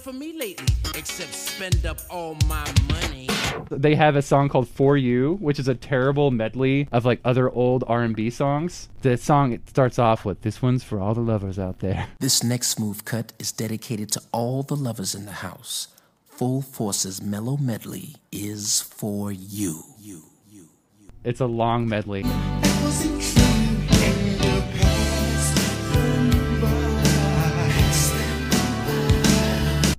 For 0.00 0.12
me 0.12 0.32
lately? 0.32 0.66
Except 0.96 1.32
spend 1.32 1.86
up 1.86 1.98
all 2.10 2.36
my 2.46 2.66
money. 2.88 3.28
They 3.70 3.94
have 3.94 4.16
a 4.16 4.22
song 4.22 4.48
called 4.48 4.68
"For 4.68 4.96
You," 4.96 5.36
which 5.40 5.58
is 5.58 5.68
a 5.68 5.74
terrible 5.74 6.30
medley 6.30 6.88
of 6.90 7.04
like 7.04 7.20
other 7.24 7.50
old 7.50 7.84
R&B 7.86 8.30
songs. 8.30 8.88
The 9.02 9.16
song 9.16 9.52
it 9.52 9.68
starts 9.68 9.98
off 9.98 10.24
with, 10.24 10.40
"This 10.42 10.62
one's 10.62 10.82
for 10.82 11.00
all 11.00 11.14
the 11.14 11.20
lovers 11.20 11.58
out 11.58 11.78
there." 11.80 12.08
This 12.18 12.42
next 12.42 12.68
smooth 12.68 13.04
cut 13.04 13.32
is 13.38 13.52
dedicated 13.52 14.10
to 14.12 14.22
all 14.32 14.62
the 14.62 14.76
lovers 14.76 15.14
in 15.14 15.26
the 15.26 15.40
house. 15.46 15.88
Full 16.28 16.62
Force's 16.62 17.20
mellow 17.22 17.56
medley 17.56 18.16
is 18.32 18.80
for 18.80 19.30
you. 19.30 19.84
You. 19.98 20.22
It's 21.22 21.40
a 21.40 21.46
long 21.46 21.86
medley. 21.86 22.24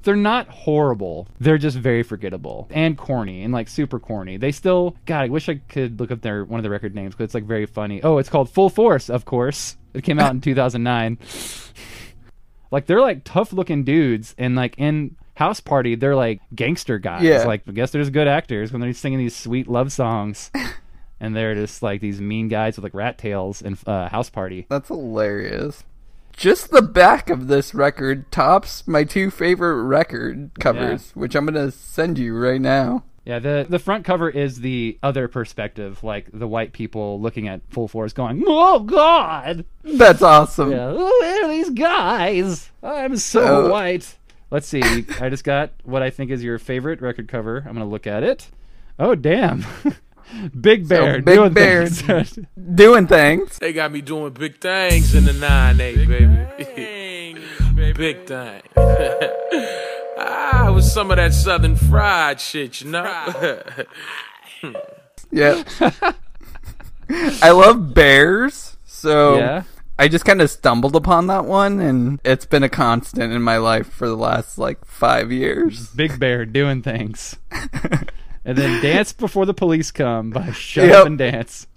They're 0.03 0.15
not 0.15 0.47
horrible. 0.47 1.27
They're 1.39 1.57
just 1.57 1.77
very 1.77 2.03
forgettable 2.03 2.67
and 2.71 2.97
corny 2.97 3.43
and 3.43 3.53
like 3.53 3.67
super 3.67 3.99
corny. 3.99 4.37
They 4.37 4.51
still, 4.51 4.95
God, 5.05 5.25
I 5.25 5.27
wish 5.29 5.47
I 5.49 5.55
could 5.55 5.99
look 5.99 6.11
up 6.11 6.21
their 6.21 6.43
one 6.43 6.59
of 6.59 6.63
the 6.63 6.69
record 6.69 6.95
names 6.95 7.13
because 7.13 7.25
it's 7.25 7.33
like 7.33 7.43
very 7.45 7.65
funny. 7.65 8.01
Oh, 8.03 8.17
it's 8.17 8.29
called 8.29 8.49
Full 8.49 8.69
Force, 8.69 9.09
of 9.09 9.25
course. 9.25 9.77
It 9.93 10.03
came 10.03 10.19
out 10.19 10.31
in 10.31 10.41
2009. 10.41 11.17
Like 12.71 12.85
they're 12.85 13.01
like 13.01 13.23
tough 13.23 13.53
looking 13.53 13.83
dudes 13.83 14.33
and 14.37 14.55
like 14.55 14.75
in 14.77 15.15
House 15.35 15.59
Party 15.59 15.95
they're 15.95 16.15
like 16.15 16.41
gangster 16.55 16.97
guys. 16.97 17.23
Yeah. 17.23 17.43
Like 17.43 17.63
I 17.67 17.71
guess 17.71 17.91
they're 17.91 18.01
just 18.01 18.13
good 18.13 18.27
actors 18.27 18.71
when 18.71 18.81
they're 18.81 18.93
singing 18.93 19.19
these 19.19 19.35
sweet 19.35 19.67
love 19.67 19.91
songs. 19.91 20.51
and 21.21 21.35
they're 21.35 21.55
just 21.55 21.83
like 21.83 22.01
these 22.01 22.19
mean 22.19 22.47
guys 22.47 22.75
with 22.75 22.83
like 22.83 22.95
rat 22.95 23.17
tails 23.17 23.61
in 23.61 23.77
uh, 23.85 24.09
House 24.09 24.29
Party. 24.29 24.65
That's 24.69 24.87
hilarious. 24.87 25.83
Just 26.41 26.71
the 26.71 26.81
back 26.81 27.29
of 27.29 27.47
this 27.47 27.75
record 27.75 28.31
tops 28.31 28.87
my 28.87 29.03
two 29.03 29.29
favorite 29.29 29.83
record 29.83 30.49
covers, 30.59 31.11
which 31.13 31.35
I'm 31.35 31.45
gonna 31.45 31.69
send 31.69 32.17
you 32.17 32.35
right 32.35 32.59
now. 32.59 33.03
Yeah, 33.25 33.37
the 33.37 33.67
the 33.69 33.77
front 33.77 34.05
cover 34.05 34.27
is 34.27 34.61
the 34.61 34.97
other 35.03 35.27
perspective, 35.27 36.03
like 36.03 36.25
the 36.33 36.47
white 36.47 36.73
people 36.73 37.21
looking 37.21 37.47
at 37.47 37.61
Full 37.69 37.87
Force, 37.87 38.11
going, 38.13 38.43
"Oh 38.47 38.79
God, 38.79 39.65
That's 39.83 40.23
awesome. 40.23 40.71
yeah, 40.71 40.87
are 40.87 41.47
these 41.47 41.69
guys? 41.69 42.71
I'm 42.81 43.17
so 43.17 43.41
So- 43.65 43.71
white." 43.71 44.17
Let's 44.49 44.67
see. 44.67 44.81
I 45.21 45.29
just 45.29 45.43
got 45.43 45.69
what 45.83 46.01
I 46.01 46.09
think 46.09 46.31
is 46.31 46.43
your 46.43 46.57
favorite 46.57 47.01
record 47.01 47.27
cover. 47.27 47.57
I'm 47.67 47.73
gonna 47.73 47.85
look 47.85 48.07
at 48.07 48.23
it. 48.23 48.49
Oh 48.97 49.13
damn, 49.13 49.63
Big 50.59 50.87
Bear, 50.87 51.21
Big 51.21 51.35
doing 51.35 51.53
Bear 51.53 51.87
things. 51.87 52.39
Doing 52.75 53.07
things. 53.07 53.57
They 53.57 53.73
got 53.73 53.91
me 53.91 54.01
doing 54.01 54.33
big 54.33 54.59
things 54.59 55.13
in 55.13 55.25
the 55.25 55.31
9-8, 55.31 56.07
baby. 57.75 57.93
big 57.93 58.25
thing. 58.25 58.61
ah, 60.17 60.71
with 60.73 60.85
some 60.85 61.11
of 61.11 61.17
that 61.17 61.33
southern 61.33 61.75
fried 61.75 62.39
shit, 62.39 62.81
you 62.81 62.91
know? 62.91 63.63
Yeah. 65.31 65.63
I 67.09 67.51
love 67.51 67.93
bears, 67.93 68.77
so 68.85 69.37
Yeah? 69.37 69.63
I 69.99 70.07
just 70.07 70.25
kind 70.25 70.41
of 70.41 70.49
stumbled 70.49 70.95
upon 70.95 71.27
that 71.27 71.45
one, 71.45 71.79
and 71.79 72.19
it's 72.23 72.45
been 72.45 72.63
a 72.63 72.69
constant 72.69 73.31
in 73.33 73.41
my 73.41 73.57
life 73.57 73.87
for 73.91 74.07
the 74.07 74.15
last 74.15 74.57
like 74.57 74.83
five 74.85 75.31
years. 75.31 75.89
Big 75.89 76.19
Bear 76.19 76.45
doing 76.45 76.81
things. 76.81 77.37
And 78.45 78.57
then 78.57 78.81
Dance 78.83 79.13
Before 79.13 79.45
the 79.45 79.53
Police 79.53 79.91
Come 79.91 80.29
by 80.31 80.51
Shut 80.51 80.85
Yep. 80.87 80.95
Up 80.95 81.07
and 81.07 81.17
Dance. 81.17 81.67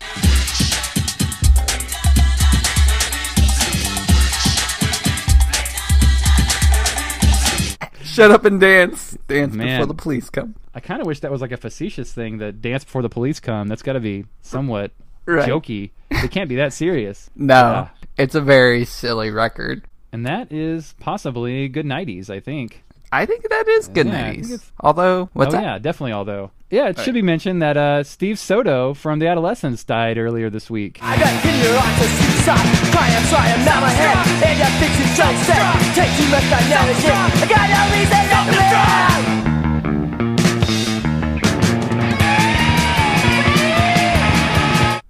Shut 8.05 8.31
up 8.31 8.45
and 8.45 8.61
dance, 8.61 9.19
dance 9.27 9.55
Man. 9.55 9.81
before 9.81 9.87
the 9.87 10.01
police 10.01 10.31
come. 10.31 10.55
I 10.73 10.79
kind 10.79 11.01
of 11.01 11.07
wish 11.07 11.19
that 11.21 11.33
was 11.33 11.41
like 11.41 11.51
a 11.51 11.57
facetious 11.57 12.13
thing 12.13 12.39
that 12.39 12.63
Dance 12.63 12.85
Before 12.85 13.03
the 13.03 13.09
Police 13.09 13.41
Come. 13.41 13.67
That's 13.67 13.83
got 13.83 13.95
to 13.95 14.01
be 14.01 14.27
somewhat 14.41 14.93
Right. 15.27 15.49
jokey. 15.49 15.91
It 16.11 16.31
can't 16.31 16.49
be 16.49 16.55
that 16.57 16.73
serious. 16.73 17.29
No, 17.37 17.55
Yeah. 17.55 17.89
it's 18.17 18.37
a 18.37 18.41
very 18.41 18.85
silly 18.85 19.31
record. 19.31 19.85
And 20.13 20.25
that 20.27 20.53
is 20.53 20.95
possibly 21.01 21.67
good 21.69 21.87
90s, 21.87 22.31
I 22.31 22.39
think. 22.39 22.85
I 23.15 23.27
think 23.27 23.49
that 23.49 23.69
is 23.69 23.87
good 23.87 24.09
Yeah, 24.09 24.27
I 24.27 24.35
90s. 24.37 24.71
Although, 24.81 25.31
what's 25.35 25.55
oh, 25.55 25.59
that? 25.59 25.63
yeah, 25.63 25.79
definitely 25.79 26.13
although. 26.13 26.51
Yeah, 26.69 26.89
it 26.89 26.99
should 26.99 27.15
be 27.15 27.23
mentioned 27.23 27.63
that 27.63 27.77
uh, 27.77 28.03
Steve 28.03 28.41
Soto 28.41 28.93
from 28.93 29.21
The 29.21 29.29
Adolescents 29.29 29.85
died 29.85 30.19
earlier 30.19 30.51
this 30.51 30.69
week. 30.69 30.99
I 31.01 31.17
got 31.17 31.29
Hitler 31.47 31.79
on 31.79 31.93
the 32.01 32.09
suicide. 32.11 32.67
Try 32.91 33.07
and 33.07 33.29
try 33.31 33.47
and 33.55 33.65
not 33.65 33.81
my 33.83 33.91
head. 33.91 34.19
And 34.43 34.59
I 34.59 34.71
fix 34.83 34.99
it 34.99 35.15
so 35.15 35.31
set. 35.47 35.63
Take 35.95 36.11
too 36.19 36.27
much 36.29 36.43
dynamic 36.51 36.97
hit. 36.97 37.15
I 37.15 37.47
got 37.47 37.71
no 37.71 37.83
reason 37.95 38.23
not 38.35 38.45
to 38.51 38.53
live. 38.59 39.45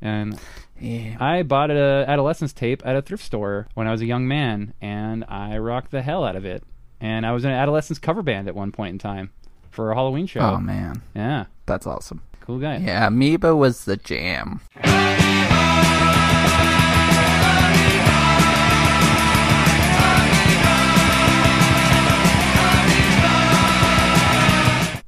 And 0.03 0.39
Yeah. 0.81 1.17
I 1.19 1.43
bought 1.43 1.71
an 1.71 1.77
Adolescents 1.79 2.53
tape 2.53 2.83
at 2.85 2.95
a 2.97 3.01
thrift 3.03 3.25
store 3.25 3.69
when 3.75 3.87
I 3.87 3.91
was 3.93 4.03
a 4.03 4.07
young 4.07 4.29
man, 4.29 4.75
and 4.83 5.25
I 5.29 5.57
rocked 5.57 5.91
the 5.93 6.03
hell 6.03 6.25
out 6.25 6.37
of 6.37 6.45
it. 6.45 6.63
And 7.05 7.27
I 7.27 7.33
was 7.33 7.45
in 7.45 7.51
an 7.51 7.57
Adolescents 7.59 7.99
cover 7.99 8.23
band 8.23 8.49
at 8.49 8.55
one 8.55 8.73
point 8.73 8.93
in 8.95 8.99
time 8.99 9.29
for 9.71 9.91
a 9.91 9.95
Halloween 9.95 10.27
show. 10.27 10.41
Oh 10.41 10.57
man, 10.59 11.03
Yeah, 11.15 11.45
that's 11.67 11.87
awesome. 11.87 12.23
cool 12.41 12.59
guy. 12.59 12.79
Yeah, 12.79 13.07
Amoeba 13.09 13.55
was 13.55 13.85
the 13.85 13.99
jam. 13.99 14.61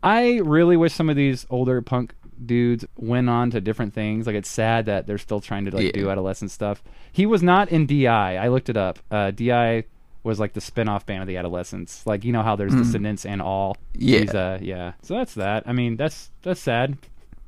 I 0.03 0.41
really 0.45 0.77
wish 0.77 0.93
some 0.93 1.11
of 1.11 1.17
these 1.17 1.47
older 1.51 1.83
punk 1.83 2.15
dudes 2.45 2.85
went 2.97 3.29
on 3.29 3.51
to 3.51 3.61
different 3.61 3.93
things. 3.93 4.27
Like 4.27 4.37
it's 4.37 4.49
sad 4.49 4.87
that 4.87 5.07
they're 5.07 5.19
still 5.19 5.41
trying 5.41 5.65
to 5.65 5.73
like 5.75 5.87
Yeah. 5.87 6.03
do 6.03 6.11
adolescent 6.11 6.53
stuff. 6.53 6.83
He 7.13 7.27
was 7.27 7.43
not 7.43 7.71
in 7.71 7.87
DI. 7.87 8.37
I 8.37 8.47
looked 8.49 8.69
it 8.69 8.77
up. 8.77 9.01
Uh, 9.11 9.33
DI 9.33 9.85
was 10.27 10.39
like 10.41 10.53
the 10.53 10.61
spin-off 10.61 11.07
band 11.07 11.23
of 11.23 11.29
the 11.29 11.37
Adolescents. 11.39 12.07
Like 12.07 12.25
you 12.25 12.33
know 12.33 12.43
how 12.43 12.57
there's 12.57 12.75
Descendants 12.75 13.25
and 13.25 13.41
all. 13.41 13.75
Mm. 13.75 13.79
Yeah. 13.99 14.19
He's, 14.21 14.35
uh, 14.35 14.59
yeah. 14.61 14.93
So 15.03 15.15
that's 15.15 15.35
that. 15.35 15.63
I 15.67 15.73
mean, 15.73 15.97
that's 15.97 16.31
that's 16.43 16.61
sad. 16.61 16.99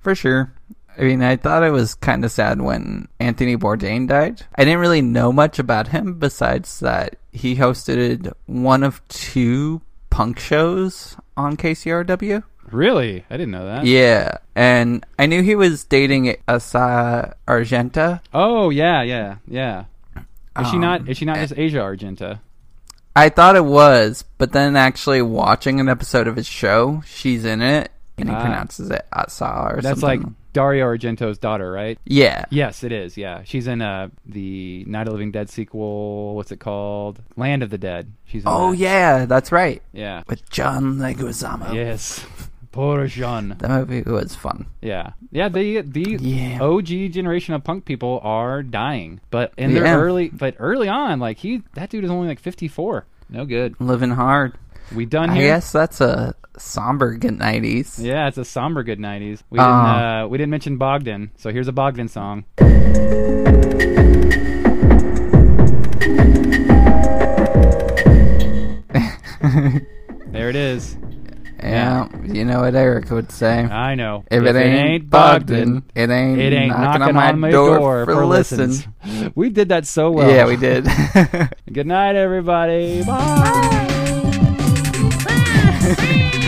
For 0.00 0.14
sure. 0.14 0.52
I 0.96 1.02
mean, 1.02 1.22
I 1.22 1.36
thought 1.36 1.62
it 1.62 1.70
was 1.70 1.94
kind 1.94 2.24
of 2.24 2.32
sad 2.32 2.60
when 2.60 3.06
Anthony 3.20 3.56
Bourdain 3.56 4.08
died. 4.08 4.42
I 4.56 4.64
didn't 4.64 4.80
really 4.80 5.02
know 5.02 5.32
much 5.32 5.58
about 5.60 5.88
him 5.88 6.14
besides 6.18 6.80
that 6.80 7.16
he 7.30 7.54
hosted 7.56 8.32
one 8.46 8.82
of 8.82 9.06
two 9.08 9.80
punk 10.10 10.40
shows 10.40 11.16
on 11.36 11.56
KCRW. 11.56 12.42
Really, 12.70 13.24
I 13.30 13.36
didn't 13.36 13.52
know 13.52 13.64
that. 13.66 13.86
Yeah, 13.86 14.38
and 14.56 15.06
I 15.18 15.26
knew 15.26 15.42
he 15.42 15.54
was 15.54 15.84
dating 15.84 16.36
Asa 16.48 17.36
Argento. 17.46 18.20
Oh 18.34 18.70
yeah, 18.70 19.02
yeah, 19.02 19.36
yeah. 19.46 19.84
Is 20.58 20.68
she 20.68 20.74
Um, 20.76 20.80
not? 20.80 21.08
Is 21.08 21.16
she 21.16 21.24
not 21.24 21.36
just 21.38 21.54
Asia 21.56 21.78
Argento? 21.78 22.40
I 23.18 23.28
thought 23.30 23.56
it 23.56 23.64
was, 23.64 24.24
but 24.38 24.52
then 24.52 24.76
actually 24.76 25.22
watching 25.22 25.80
an 25.80 25.88
episode 25.88 26.26
of 26.28 26.36
his 26.36 26.46
show, 26.46 27.02
she's 27.06 27.44
in 27.44 27.60
it, 27.62 27.90
and 28.16 28.28
he 28.28 28.34
Ah. 28.34 28.40
pronounces 28.40 28.90
it 28.90 29.06
Asa 29.12 29.44
or 29.74 29.80
That's 29.82 30.00
something. 30.00 30.22
like 30.22 30.32
Dario 30.52 30.86
Argento's 30.86 31.38
daughter, 31.38 31.70
right? 31.70 31.98
yeah, 32.04 32.44
Yes, 32.50 32.82
it 32.82 32.90
is. 32.90 33.16
Yeah, 33.16 33.42
she's 33.44 33.66
in 33.66 33.80
uh 33.82 34.08
the 34.26 34.84
Night 34.86 35.02
of 35.02 35.06
the 35.06 35.12
Living 35.12 35.30
Dead 35.30 35.48
sequel. 35.50 36.34
What's 36.34 36.50
it 36.52 36.58
called? 36.60 37.20
Land 37.36 37.62
of 37.62 37.70
the 37.70 37.78
Dead. 37.78 38.12
She's 38.26 38.42
in 38.42 38.48
oh 38.48 38.70
that. 38.72 38.76
yeah, 38.78 39.24
that's 39.26 39.52
right, 39.52 39.82
yeah. 39.92 40.22
with 40.26 40.48
John 40.50 40.96
Leguizamo. 40.96 41.72
Yes, 41.74 42.24
poor 42.72 43.06
Jean. 43.06 43.56
That 43.58 43.70
movie 43.70 44.02
was 44.02 44.34
fun. 44.34 44.66
Yeah, 44.82 45.12
yeah. 45.30 45.48
The 45.48 45.82
the 45.82 46.16
Yeah. 46.20 46.58
OG 46.60 47.08
generation 47.10 47.54
of 47.54 47.62
punk 47.62 47.84
people 47.84 48.20
are 48.24 48.62
dying, 48.62 49.20
but 49.30 49.52
in 49.56 49.74
their 49.74 49.96
early, 49.98 50.28
but 50.30 50.54
early 50.58 50.88
on, 50.88 51.20
like 51.20 51.38
he, 51.38 51.62
that 51.74 51.90
dude 51.90 52.04
is 52.04 52.10
only 52.10 52.26
like 52.28 52.40
fifty 52.40 52.66
four. 52.68 53.04
No 53.30 53.44
good. 53.44 53.74
Living 53.80 54.10
hard. 54.10 54.54
We 54.94 55.04
done 55.06 55.30
I 55.30 55.34
here. 55.36 55.48
guess 55.54 55.70
that's 55.72 56.00
a 56.00 56.34
somber 56.56 57.14
good 57.16 57.38
nineties. 57.38 57.98
Yeah, 57.98 58.26
it's 58.28 58.38
a 58.38 58.44
somber 58.44 58.82
good 58.82 58.98
nineties. 58.98 59.44
We 59.50 59.58
didn't 59.58 59.70
Uh. 59.70 60.22
uh, 60.24 60.28
we 60.28 60.38
didn't 60.38 60.50
mention 60.50 60.78
Bogdan, 60.78 61.30
so 61.36 61.50
here's 61.52 61.68
a 61.68 61.72
Bogdan 61.72 62.08
song. 62.08 62.44
there 70.32 70.48
it 70.48 70.56
is. 70.56 70.96
Yeah, 71.60 72.08
you 72.24 72.44
know 72.44 72.60
what 72.60 72.74
Eric 72.74 73.10
would 73.10 73.32
say. 73.32 73.60
I 73.64 73.94
know. 73.94 74.24
If, 74.30 74.44
it, 74.44 74.54
ain't 74.56 75.10
Bogdan, 75.10 75.82
it 75.94 76.08
ain't, 76.08 76.38
it 76.38 76.52
ain't 76.52 76.68
knocking, 76.70 77.16
on 77.16 77.40
my, 77.40 77.50
door, 77.50 78.04
for 78.04 78.24
listen. 78.26 78.70
listens. 78.70 78.86
We 79.34 79.50
did 79.50 79.68
that 79.70 79.86
so 79.86 80.10
well. 80.10 80.30
Yeah, 80.30 80.46
we 80.46 80.56
did. 80.56 80.84
Good 81.72 81.86
night, 81.86 82.16
everybody. 82.16 83.02
Bye. 83.04 83.94